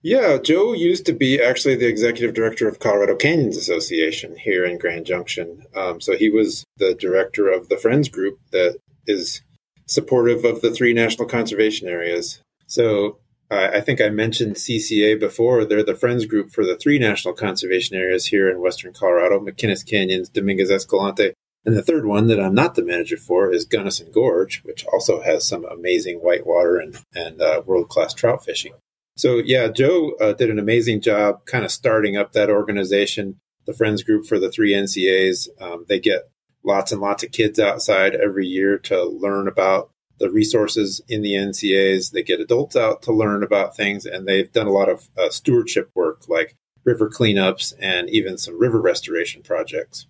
Yeah, 0.03 0.39
Joe 0.39 0.73
used 0.73 1.05
to 1.05 1.13
be 1.13 1.41
actually 1.41 1.75
the 1.75 1.87
executive 1.87 2.33
director 2.33 2.67
of 2.67 2.79
Colorado 2.79 3.15
Canyons 3.15 3.55
Association 3.55 4.35
here 4.35 4.65
in 4.65 4.79
Grand 4.79 5.05
Junction. 5.05 5.63
Um, 5.75 6.01
so 6.01 6.15
he 6.17 6.29
was 6.29 6.65
the 6.77 6.95
director 6.95 7.49
of 7.49 7.69
the 7.69 7.77
Friends 7.77 8.09
Group 8.09 8.39
that 8.51 8.79
is 9.05 9.41
supportive 9.85 10.43
of 10.43 10.61
the 10.61 10.71
three 10.71 10.93
national 10.93 11.27
conservation 11.27 11.87
areas. 11.87 12.41
So 12.65 13.19
I 13.51 13.81
think 13.81 13.99
I 13.99 14.09
mentioned 14.09 14.55
CCA 14.55 15.19
before. 15.19 15.65
They're 15.65 15.83
the 15.83 15.93
friends 15.93 16.25
group 16.25 16.51
for 16.51 16.65
the 16.65 16.77
three 16.77 16.97
national 16.97 17.33
conservation 17.33 17.97
areas 17.97 18.27
here 18.27 18.49
in 18.49 18.61
Western 18.61 18.93
Colorado 18.93 19.41
McInnis 19.41 19.85
Canyons, 19.85 20.29
Dominguez 20.29 20.71
Escalante. 20.71 21.33
And 21.65 21.75
the 21.75 21.83
third 21.83 22.05
one 22.05 22.27
that 22.27 22.39
I'm 22.39 22.55
not 22.55 22.75
the 22.75 22.83
manager 22.83 23.17
for 23.17 23.51
is 23.51 23.65
Gunnison 23.65 24.09
Gorge, 24.11 24.61
which 24.63 24.85
also 24.85 25.21
has 25.21 25.45
some 25.45 25.65
amazing 25.65 26.19
whitewater 26.19 26.77
and, 26.77 26.97
and 27.13 27.41
uh, 27.41 27.61
world 27.65 27.89
class 27.89 28.13
trout 28.13 28.45
fishing. 28.45 28.71
So, 29.15 29.37
yeah, 29.37 29.67
Joe 29.67 30.13
uh, 30.21 30.33
did 30.33 30.49
an 30.49 30.59
amazing 30.59 31.01
job 31.01 31.45
kind 31.45 31.65
of 31.65 31.71
starting 31.71 32.17
up 32.17 32.31
that 32.31 32.49
organization, 32.49 33.39
the 33.65 33.73
friends 33.73 34.03
group 34.03 34.25
for 34.25 34.39
the 34.39 34.51
three 34.51 34.73
NCAs. 34.73 35.47
Um, 35.61 35.85
they 35.87 35.99
get 35.99 36.29
lots 36.63 36.91
and 36.91 37.01
lots 37.01 37.23
of 37.23 37.31
kids 37.31 37.59
outside 37.59 38.15
every 38.15 38.47
year 38.47 38.77
to 38.77 39.03
learn 39.03 39.47
about 39.47 39.91
the 40.19 40.29
resources 40.29 41.01
in 41.07 41.21
the 41.21 41.33
NCAs. 41.33 42.11
They 42.11 42.23
get 42.23 42.39
adults 42.39 42.75
out 42.75 43.01
to 43.03 43.11
learn 43.11 43.43
about 43.43 43.75
things, 43.75 44.05
and 44.05 44.27
they've 44.27 44.51
done 44.51 44.67
a 44.67 44.71
lot 44.71 44.89
of 44.89 45.09
uh, 45.17 45.29
stewardship 45.29 45.89
work 45.95 46.29
like 46.29 46.55
river 46.83 47.09
cleanups 47.09 47.73
and 47.79 48.09
even 48.09 48.37
some 48.37 48.59
river 48.59 48.79
restoration 48.79 49.41
projects. 49.41 50.07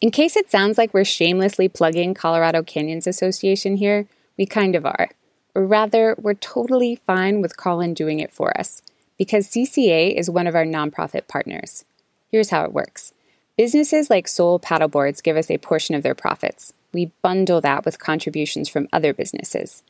In 0.00 0.10
case 0.10 0.36
it 0.36 0.50
sounds 0.50 0.78
like 0.78 0.94
we're 0.94 1.04
shamelessly 1.04 1.68
plugging 1.68 2.14
Colorado 2.14 2.62
Canyons 2.62 3.06
Association 3.06 3.76
here, 3.76 4.06
we 4.38 4.46
kind 4.46 4.74
of 4.74 4.86
are. 4.86 5.10
Or 5.54 5.66
rather, 5.66 6.14
we're 6.18 6.34
totally 6.34 6.96
fine 6.96 7.40
with 7.40 7.56
Colin 7.56 7.94
doing 7.94 8.20
it 8.20 8.32
for 8.32 8.56
us 8.58 8.82
because 9.18 9.48
CCA 9.48 10.14
is 10.14 10.30
one 10.30 10.46
of 10.46 10.54
our 10.54 10.64
nonprofit 10.64 11.28
partners. 11.28 11.84
Here's 12.30 12.50
how 12.50 12.64
it 12.64 12.72
works 12.72 13.12
businesses 13.56 14.08
like 14.08 14.26
Soul 14.26 14.58
Paddleboards 14.58 15.22
give 15.22 15.36
us 15.36 15.50
a 15.50 15.58
portion 15.58 15.94
of 15.94 16.02
their 16.02 16.14
profits 16.14 16.72
we 16.92 17.12
bundle 17.22 17.60
that 17.60 17.84
with 17.84 17.98
contributions 17.98 18.68
from 18.68 18.88
other 18.92 19.12
businesses. 19.12 19.82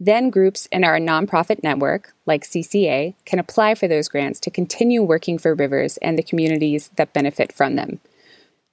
Then 0.00 0.30
groups 0.30 0.66
in 0.70 0.84
our 0.84 0.98
nonprofit 0.98 1.62
network, 1.62 2.14
like 2.24 2.44
CCA, 2.44 3.14
can 3.24 3.38
apply 3.38 3.74
for 3.74 3.88
those 3.88 4.08
grants 4.08 4.38
to 4.40 4.50
continue 4.50 5.02
working 5.02 5.38
for 5.38 5.54
rivers 5.54 5.96
and 5.98 6.16
the 6.16 6.22
communities 6.22 6.90
that 6.96 7.12
benefit 7.12 7.52
from 7.52 7.74
them. 7.74 8.00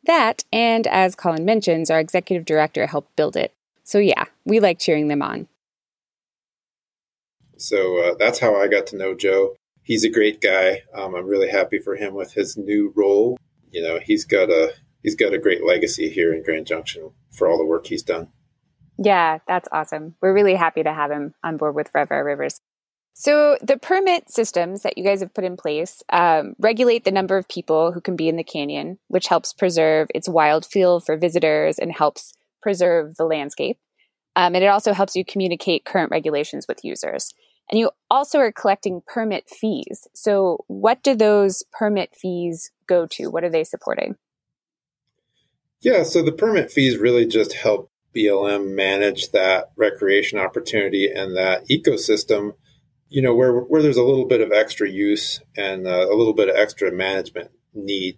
That, 0.05 0.43
and 0.53 0.85
as 0.85 1.15
Colin 1.15 1.45
mentions, 1.45 1.89
our 1.89 1.99
executive 1.99 2.45
director 2.45 2.85
helped 2.85 3.15
build 3.15 3.35
it. 3.35 3.53
So, 3.83 3.97
yeah, 3.97 4.25
we 4.45 4.59
like 4.59 4.77
cheering 4.77 5.07
them 5.07 5.23
on. 5.23 5.47
So 7.57 7.99
uh, 7.99 8.15
that's 8.17 8.39
how 8.39 8.55
I 8.55 8.67
got 8.67 8.87
to 8.87 8.97
know 8.97 9.15
Joe. 9.15 9.55
He's 9.83 10.03
a 10.03 10.09
great 10.09 10.41
guy. 10.41 10.83
Um, 10.93 11.15
I'm 11.15 11.27
really 11.27 11.49
happy 11.49 11.79
for 11.79 11.95
him 11.95 12.13
with 12.13 12.33
his 12.33 12.57
new 12.57 12.91
role. 12.95 13.37
You 13.71 13.83
know, 13.83 13.99
he's 13.99 14.25
got 14.25 14.49
a 14.49 14.73
he's 15.03 15.15
got 15.15 15.33
a 15.33 15.39
great 15.39 15.65
legacy 15.65 16.09
here 16.09 16.33
in 16.33 16.43
Grand 16.43 16.67
Junction 16.67 17.11
for 17.31 17.47
all 17.47 17.57
the 17.57 17.65
work 17.65 17.87
he's 17.87 18.03
done. 18.03 18.29
Yeah, 18.97 19.39
that's 19.47 19.67
awesome. 19.71 20.15
We're 20.21 20.33
really 20.33 20.55
happy 20.55 20.83
to 20.83 20.93
have 20.93 21.11
him 21.11 21.33
on 21.43 21.57
board 21.57 21.75
with 21.75 21.89
Forever 21.89 22.23
Rivers. 22.23 22.61
So, 23.17 23.57
the 23.61 23.77
permit 23.77 24.29
systems 24.29 24.81
that 24.81 24.97
you 24.97 25.03
guys 25.03 25.21
have 25.21 25.33
put 25.33 25.45
in 25.45 25.55
place 25.55 26.03
um, 26.11 26.53
regulate 26.59 27.05
the 27.05 27.11
number 27.11 27.37
of 27.37 27.47
people 27.47 27.93
who 27.93 28.01
can 28.01 28.17
be 28.17 28.27
in 28.27 28.35
the 28.35 28.43
canyon, 28.43 28.99
which 29.07 29.27
helps 29.27 29.53
preserve 29.53 30.09
its 30.13 30.27
wild 30.27 30.65
feel 30.65 30.99
for 30.99 31.15
visitors 31.15 31.79
and 31.79 31.93
helps 31.93 32.33
preserve 32.61 33.15
the 33.15 33.23
landscape. 33.23 33.77
Um, 34.35 34.53
and 34.53 34.65
it 34.65 34.67
also 34.67 34.91
helps 34.91 35.15
you 35.15 35.23
communicate 35.23 35.85
current 35.85 36.11
regulations 36.11 36.67
with 36.67 36.83
users. 36.83 37.33
And 37.69 37.79
you 37.79 37.91
also 38.11 38.39
are 38.39 38.51
collecting 38.51 39.01
permit 39.07 39.49
fees. 39.49 40.07
So, 40.13 40.63
what 40.67 41.01
do 41.03 41.15
those 41.15 41.63
permit 41.71 42.15
fees 42.15 42.71
go 42.87 43.07
to? 43.11 43.27
What 43.27 43.43
are 43.43 43.49
they 43.49 43.63
supporting? 43.63 44.15
Yeah, 45.81 46.03
so 46.03 46.21
the 46.21 46.31
permit 46.31 46.71
fees 46.71 46.97
really 46.97 47.25
just 47.25 47.53
help 47.53 47.91
BLM 48.15 48.75
manage 48.75 49.31
that 49.31 49.71
recreation 49.75 50.39
opportunity 50.39 51.11
and 51.11 51.35
that 51.35 51.67
ecosystem, 51.67 52.53
you 53.09 53.21
know, 53.21 53.35
where, 53.35 53.53
where 53.59 53.81
there's 53.81 53.97
a 53.97 54.03
little 54.03 54.25
bit 54.25 54.41
of 54.41 54.51
extra 54.51 54.89
use 54.89 55.41
and 55.57 55.85
uh, 55.85 56.07
a 56.09 56.15
little 56.15 56.33
bit 56.33 56.49
of 56.49 56.55
extra 56.55 56.91
management 56.91 57.51
need. 57.73 58.17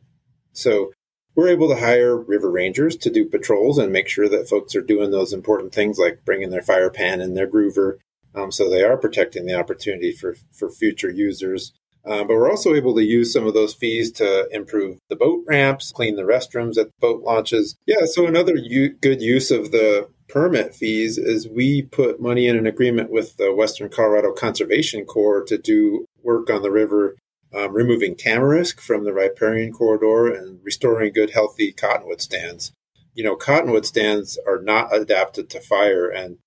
So 0.53 0.91
we're 1.35 1.49
able 1.49 1.69
to 1.69 1.79
hire 1.79 2.17
river 2.17 2.49
rangers 2.49 2.95
to 2.97 3.09
do 3.09 3.25
patrols 3.25 3.77
and 3.77 3.91
make 3.91 4.07
sure 4.07 4.29
that 4.29 4.49
folks 4.49 4.75
are 4.75 4.81
doing 4.81 5.11
those 5.11 5.33
important 5.33 5.73
things 5.73 5.97
like 5.97 6.25
bringing 6.25 6.49
their 6.49 6.61
fire 6.61 6.89
pan 6.89 7.21
and 7.21 7.35
their 7.35 7.47
groover. 7.47 7.97
Um, 8.37 8.51
so 8.51 8.69
they 8.69 8.83
are 8.83 8.97
protecting 8.97 9.45
the 9.45 9.57
opportunity 9.57 10.11
for, 10.11 10.35
for 10.51 10.69
future 10.69 11.09
users. 11.09 11.73
Uh, 12.05 12.23
but 12.23 12.35
we're 12.35 12.49
also 12.49 12.73
able 12.73 12.95
to 12.95 13.03
use 13.03 13.33
some 13.33 13.45
of 13.45 13.53
those 13.53 13.73
fees 13.73 14.11
to 14.13 14.47
improve 14.51 14.97
the 15.09 15.15
boat 15.15 15.43
ramps, 15.45 15.91
clean 15.91 16.15
the 16.15 16.21
restrooms 16.21 16.77
at 16.77 16.87
boat 17.01 17.21
launches. 17.23 17.75
Yeah, 17.85 18.05
so 18.05 18.25
another 18.25 18.55
u- 18.55 18.93
good 18.93 19.21
use 19.21 19.51
of 19.51 19.71
the 19.71 20.07
permit 20.29 20.73
fees 20.73 21.17
is 21.17 21.49
we 21.49 21.81
put 21.81 22.21
money 22.21 22.47
in 22.47 22.57
an 22.57 22.65
agreement 22.65 23.11
with 23.11 23.35
the 23.35 23.53
Western 23.53 23.89
Colorado 23.89 24.31
Conservation 24.31 25.03
Corps 25.03 25.43
to 25.45 25.57
do 25.57 26.05
work 26.23 26.49
on 26.49 26.61
the 26.61 26.71
river, 26.71 27.15
um, 27.53 27.73
removing 27.73 28.15
tamarisk 28.15 28.79
from 28.79 29.03
the 29.03 29.13
riparian 29.13 29.73
corridor 29.73 30.27
and 30.27 30.59
restoring 30.63 31.11
good, 31.11 31.31
healthy 31.31 31.73
cottonwood 31.73 32.21
stands. 32.21 32.71
You 33.13 33.23
know, 33.23 33.35
cottonwood 33.35 33.85
stands 33.85 34.37
are 34.47 34.61
not 34.61 34.95
adapted 34.95 35.49
to 35.49 35.59
fire, 35.59 36.07
and 36.07 36.37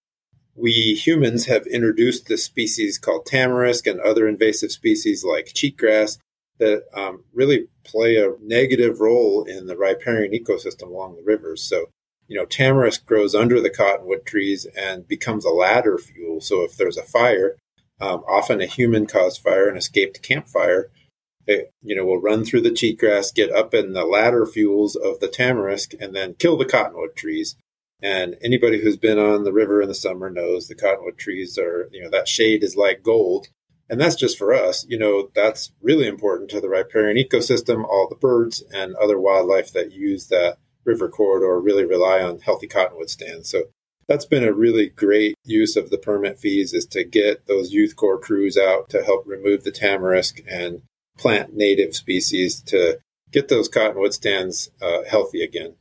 we 0.61 0.95
humans 0.95 1.47
have 1.47 1.67
introduced 1.67 2.27
this 2.27 2.45
species 2.45 2.99
called 2.99 3.27
tamarisk 3.27 3.91
and 3.91 4.01
other 4.01 4.29
invasive 4.29 4.71
species 4.71 5.25
like 5.25 5.47
cheatgrass 5.47 6.19
that 6.59 6.85
um, 6.95 7.25
really 7.33 7.67
play 7.85 8.17
a 8.17 8.35
negative 8.43 9.01
role 9.01 9.45
in 9.45 9.67
the 9.67 9.77
riparian 9.77 10.33
ecosystem 10.33 10.89
along 10.89 11.17
the 11.17 11.23
rivers. 11.25 11.63
So, 11.63 11.87
you 12.29 12.37
know, 12.37 12.45
tamarisk 12.45 13.07
grows 13.07 13.35
under 13.35 13.61
the 13.61 13.71
cottonwood 13.71 14.27
trees 14.27 14.67
and 14.77 15.09
becomes 15.09 15.45
a 15.45 15.51
ladder 15.51 15.99
fuel. 15.99 16.41
So, 16.41 16.63
if 16.63 16.77
there's 16.77 16.99
a 16.99 17.03
fire, 17.03 17.57
um, 18.01 18.23
often 18.29 18.61
a 18.61 18.67
human 18.67 19.07
caused 19.07 19.43
fire, 19.43 19.69
an 19.69 19.77
escaped 19.77 20.23
campfire, 20.23 20.91
it, 21.47 21.73
you 21.83 21.97
know, 21.97 22.05
will 22.05 22.21
run 22.21 22.45
through 22.45 22.61
the 22.61 22.71
cheatgrass, 22.71 23.35
get 23.35 23.51
up 23.51 23.75
in 23.75 23.95
the 23.95 24.05
ladder 24.05 24.47
fuels 24.47 24.95
of 24.95 25.21
the 25.21 25.29
tamarisk, 25.29 25.95
and 26.01 26.15
then 26.15 26.35
kill 26.35 26.57
the 26.57 26.67
cottonwood 26.67 27.17
trees. 27.17 27.57
And 28.03 28.37
anybody 28.43 28.81
who's 28.81 28.97
been 28.97 29.19
on 29.19 29.45
the 29.45 29.53
river 29.53 29.83
in 29.83 29.89
the 29.89 29.95
summer 29.95 30.31
knows 30.31 30.69
the 30.69 30.75
cottonwood 30.75 31.19
trees 31.19 31.59
are, 31.59 31.89
you 31.93 32.03
know, 32.03 32.11
that 32.11 32.29
shade 32.29 32.63
is 32.63 32.77
like 32.77 33.03
gold. 33.03 33.49
And 33.89 34.01
that's 34.01 34.15
just 34.15 34.39
for 34.39 34.55
us. 34.55 34.87
You 34.89 34.99
know, 34.99 35.31
that's 35.35 35.73
really 35.83 36.07
important 36.07 36.51
to 36.51 36.61
the 36.61 36.69
riparian 36.69 37.17
ecosystem. 37.17 37.85
All 37.85 38.09
the 38.09 38.17
birds 38.17 38.63
and 38.73 38.95
other 38.97 39.21
wildlife 39.21 39.73
that 39.73 39.93
use 39.93 40.29
that 40.29 40.59
river 40.85 41.09
corridor 41.09 41.61
really 41.61 41.85
rely 41.85 42.23
on 42.23 42.41
healthy 42.41 42.67
cottonwood 42.67 43.11
stands. 43.11 43.51
So 43.51 43.65
that's 44.09 44.25
been 44.25 44.45
a 44.45 44.53
really 44.53 44.89
great 44.89 45.37
use 45.45 45.77
of 45.77 45.91
the 45.91 45.99
permit 45.99 46.39
fees 46.39 46.73
is 46.73 46.87
to 46.87 47.05
get 47.05 47.47
those 47.47 47.73
youth 47.73 47.97
corps 47.97 48.19
crews 48.19 48.57
out 48.57 48.89
to 48.91 49.05
help 49.05 49.25
remove 49.27 49.63
the 49.63 49.71
tamarisk 49.71 50.43
and 50.51 50.83
plant 51.17 51.55
native 51.55 51.95
species 51.95 52.61
to 52.63 52.99
get 53.31 53.49
those 53.49 53.69
cottonwood 53.69 54.15
stands 54.15 54.71
uh, 54.83 55.03
healthy 55.09 55.43
again. 55.45 55.75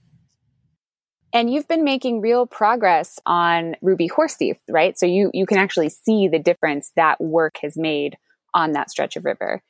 And 1.32 1.52
you've 1.52 1.68
been 1.68 1.84
making 1.84 2.22
real 2.22 2.46
progress 2.48 3.20
on 3.26 3.76
ruby 3.82 4.10
horsethief, 4.10 4.58
right? 4.68 4.98
So 4.98 5.06
you 5.06 5.30
you 5.34 5.46
can 5.46 5.58
actually 5.58 5.90
see 5.90 6.28
the 6.28 6.40
difference 6.40 6.92
that 6.96 7.22
work 7.22 7.58
has 7.62 7.78
made 7.78 8.18
on 8.54 8.72
that 8.74 8.90
stretch 8.90 9.16
of 9.16 9.26
river. 9.26 9.62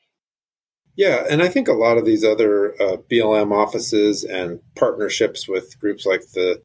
Yeah, 0.95 1.25
and 1.29 1.41
I 1.41 1.47
think 1.47 1.67
a 1.67 1.73
lot 1.73 1.97
of 1.97 2.05
these 2.05 2.25
other 2.25 2.73
uh, 2.81 2.97
BLM 3.09 3.51
offices 3.51 4.23
and 4.23 4.59
partnerships 4.75 5.47
with 5.47 5.79
groups 5.79 6.05
like 6.05 6.21
the 6.33 6.61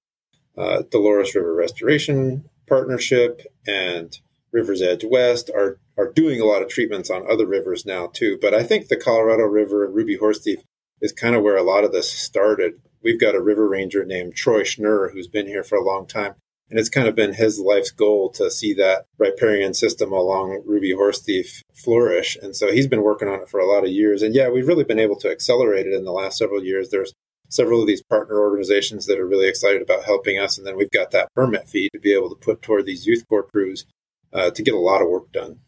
uh, 0.57 0.83
Dolores 0.90 1.35
River 1.35 1.54
Restoration 1.54 2.48
Partnership 2.66 3.42
and 3.66 4.18
Rivers 4.52 4.80
Edge 4.80 5.04
West 5.04 5.50
are 5.54 5.78
are 5.96 6.12
doing 6.12 6.40
a 6.40 6.44
lot 6.44 6.62
of 6.62 6.68
treatments 6.68 7.11
on 7.11 7.30
other 7.30 7.46
rivers 7.46 7.85
now 7.85 8.07
too. 8.07 8.38
But 8.40 8.54
I 8.54 8.62
think 8.62 8.88
the 8.88 8.96
Colorado 8.96 9.44
River 9.44 9.85
and 9.85 9.94
Ruby 9.94 10.18
Horsethief 10.18 10.62
is 11.00 11.12
kind 11.12 11.35
of 11.35 11.42
where 11.42 11.57
a 11.57 11.62
lot 11.62 11.85
of 11.85 11.92
this 11.92 12.11
started 12.11 12.80
we've 13.04 13.20
got 13.20 13.34
a 13.34 13.42
river 13.42 13.68
ranger 13.68 14.04
named 14.04 14.34
Troy 14.34 14.62
Schnurr 14.62 15.12
who's 15.12 15.28
been 15.28 15.46
here 15.46 15.62
for 15.62 15.76
a 15.76 15.84
long 15.84 16.06
time. 16.06 16.34
And 16.70 16.80
it's 16.80 16.88
kind 16.88 17.06
of 17.06 17.14
been 17.14 17.34
his 17.34 17.60
life's 17.60 17.90
goal 17.90 18.30
to 18.30 18.50
see 18.50 18.72
that 18.74 19.04
riparian 19.18 19.74
system 19.74 20.12
along 20.12 20.62
Ruby 20.64 20.92
Horse 20.92 21.20
Thief 21.20 21.62
flourish. 21.74 22.36
And 22.40 22.56
so 22.56 22.72
he's 22.72 22.86
been 22.86 23.02
working 23.02 23.28
on 23.28 23.42
it 23.42 23.50
for 23.50 23.60
a 23.60 23.66
lot 23.66 23.84
of 23.84 23.90
years. 23.90 24.22
And 24.22 24.34
yeah, 24.34 24.48
we've 24.48 24.66
really 24.66 24.82
been 24.82 24.98
able 24.98 25.16
to 25.16 25.30
accelerate 25.30 25.86
it 25.86 25.92
in 25.92 26.04
the 26.04 26.10
last 26.10 26.38
several 26.38 26.64
years. 26.64 26.88
There's 26.88 27.12
several 27.50 27.82
of 27.82 27.86
these 27.86 28.02
partner 28.02 28.40
organizations 28.40 29.04
that 29.06 29.18
are 29.18 29.26
really 29.26 29.46
excited 29.46 29.82
about 29.82 30.04
helping 30.04 30.38
us. 30.38 30.56
And 30.56 30.66
then 30.66 30.76
we've 30.76 30.90
got 30.90 31.10
that 31.10 31.28
permit 31.34 31.68
fee 31.68 31.90
to 31.92 32.00
be 32.00 32.14
able 32.14 32.30
to 32.30 32.36
put 32.36 32.62
toward 32.62 32.86
these 32.86 33.06
youth 33.06 33.28
corps 33.28 33.44
crews 33.44 33.84
uh, 34.32 34.50
to 34.50 34.62
get 34.62 34.74
a 34.74 34.78
lot 34.78 35.02
of 35.02 35.08
work 35.08 35.30
done. 35.32 35.58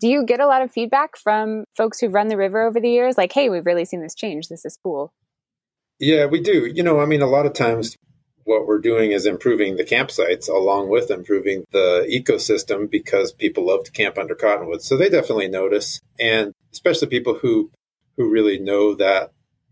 Do 0.00 0.08
you 0.08 0.24
get 0.24 0.40
a 0.40 0.46
lot 0.46 0.62
of 0.62 0.72
feedback 0.72 1.16
from 1.18 1.64
folks 1.76 2.00
who've 2.00 2.14
run 2.14 2.28
the 2.28 2.36
river 2.36 2.62
over 2.62 2.80
the 2.80 2.88
years? 2.88 3.18
Like, 3.18 3.32
hey, 3.32 3.50
we've 3.50 3.66
really 3.66 3.84
seen 3.84 4.00
this 4.00 4.14
change. 4.14 4.48
This 4.48 4.64
is 4.64 4.78
cool. 4.82 5.12
Yeah, 6.00 6.26
we 6.26 6.40
do. 6.40 6.66
You 6.66 6.82
know, 6.82 6.98
I 7.00 7.06
mean, 7.06 7.22
a 7.22 7.26
lot 7.26 7.46
of 7.46 7.52
times 7.52 7.96
what 8.44 8.66
we're 8.66 8.80
doing 8.80 9.12
is 9.12 9.26
improving 9.26 9.76
the 9.76 9.84
campsites 9.84 10.48
along 10.48 10.88
with 10.88 11.10
improving 11.10 11.64
the 11.72 12.08
ecosystem 12.10 12.90
because 12.90 13.32
people 13.32 13.66
love 13.66 13.84
to 13.84 13.92
camp 13.92 14.16
under 14.18 14.34
cottonwoods. 14.34 14.86
So 14.86 14.96
they 14.96 15.10
definitely 15.10 15.48
notice. 15.48 16.00
And 16.18 16.52
especially 16.72 17.08
people 17.08 17.34
who 17.34 17.70
who 18.16 18.30
really 18.30 18.58
know 18.58 18.94
that 18.94 19.30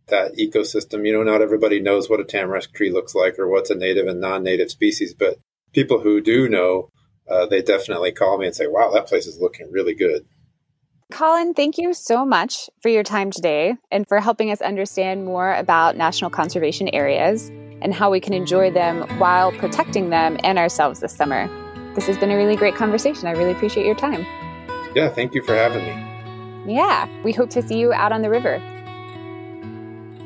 that 0.08 0.36
ecosystem. 0.36 1.06
You 1.06 1.12
know, 1.12 1.22
not 1.22 1.42
everybody 1.42 1.80
knows 1.80 2.08
what 2.08 2.20
a 2.20 2.24
tamarisk 2.24 2.72
tree 2.72 2.90
looks 2.90 3.14
like 3.14 3.38
or 3.38 3.48
what's 3.48 3.70
a 3.70 3.74
native 3.74 4.06
and 4.06 4.20
non-native 4.20 4.70
species, 4.70 5.14
but 5.14 5.38
people 5.72 6.00
who 6.00 6.20
do 6.20 6.48
know, 6.48 6.90
uh, 7.30 7.46
they 7.46 7.62
definitely 7.62 8.12
call 8.12 8.38
me 8.38 8.46
and 8.46 8.54
say, 8.56 8.66
"Wow, 8.66 8.90
that 8.90 9.06
place 9.06 9.26
is 9.26 9.40
looking 9.40 9.70
really 9.70 9.94
good." 9.94 10.26
Colin, 11.10 11.54
thank 11.54 11.78
you 11.78 11.94
so 11.94 12.26
much 12.26 12.68
for 12.82 12.90
your 12.90 13.02
time 13.02 13.30
today 13.30 13.76
and 13.90 14.06
for 14.06 14.20
helping 14.20 14.50
us 14.50 14.60
understand 14.60 15.24
more 15.24 15.54
about 15.54 15.96
national 15.96 16.30
conservation 16.30 16.88
areas 16.88 17.48
and 17.80 17.94
how 17.94 18.10
we 18.10 18.20
can 18.20 18.34
enjoy 18.34 18.70
them 18.70 19.08
while 19.18 19.50
protecting 19.52 20.10
them 20.10 20.36
and 20.44 20.58
ourselves 20.58 21.00
this 21.00 21.14
summer. 21.14 21.48
This 21.94 22.06
has 22.08 22.18
been 22.18 22.30
a 22.30 22.36
really 22.36 22.56
great 22.56 22.74
conversation. 22.74 23.26
I 23.26 23.32
really 23.32 23.52
appreciate 23.52 23.86
your 23.86 23.94
time. 23.94 24.26
Yeah, 24.94 25.08
thank 25.08 25.32
you 25.32 25.42
for 25.42 25.54
having 25.54 25.82
me. 25.82 26.74
Yeah, 26.74 27.08
we 27.22 27.32
hope 27.32 27.48
to 27.50 27.62
see 27.62 27.78
you 27.78 27.94
out 27.94 28.12
on 28.12 28.20
the 28.20 28.28
river. 28.28 28.60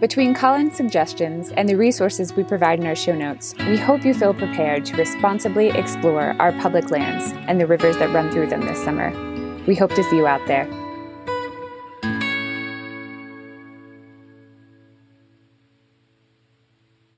Between 0.01 0.35
Colin's 0.35 0.77
suggestions 0.77 1.53
and 1.53 1.69
the 1.69 1.77
resources 1.77 2.35
we 2.35 2.43
provide 2.43 2.81
in 2.81 2.89
our 2.89 2.97
show 2.97 3.15
notes, 3.15 3.55
we 3.69 3.77
hope 3.77 4.05
you 4.05 4.15
feel 4.15 4.35
prepared 4.35 4.85
to 4.87 4.97
responsibly 4.97 5.69
explore 5.69 6.35
our 6.41 6.51
public 6.61 6.91
lands 6.91 7.33
and 7.47 7.61
the 7.61 7.69
rivers 7.69 7.97
that 7.99 8.13
run 8.13 8.33
through 8.33 8.49
them 8.49 8.63
this 8.63 8.83
summer. 8.83 9.32
We 9.67 9.77
hope 9.77 9.95
to 9.95 10.03
see 10.03 10.17
you 10.17 10.27
out 10.27 10.45
there. 10.47 10.82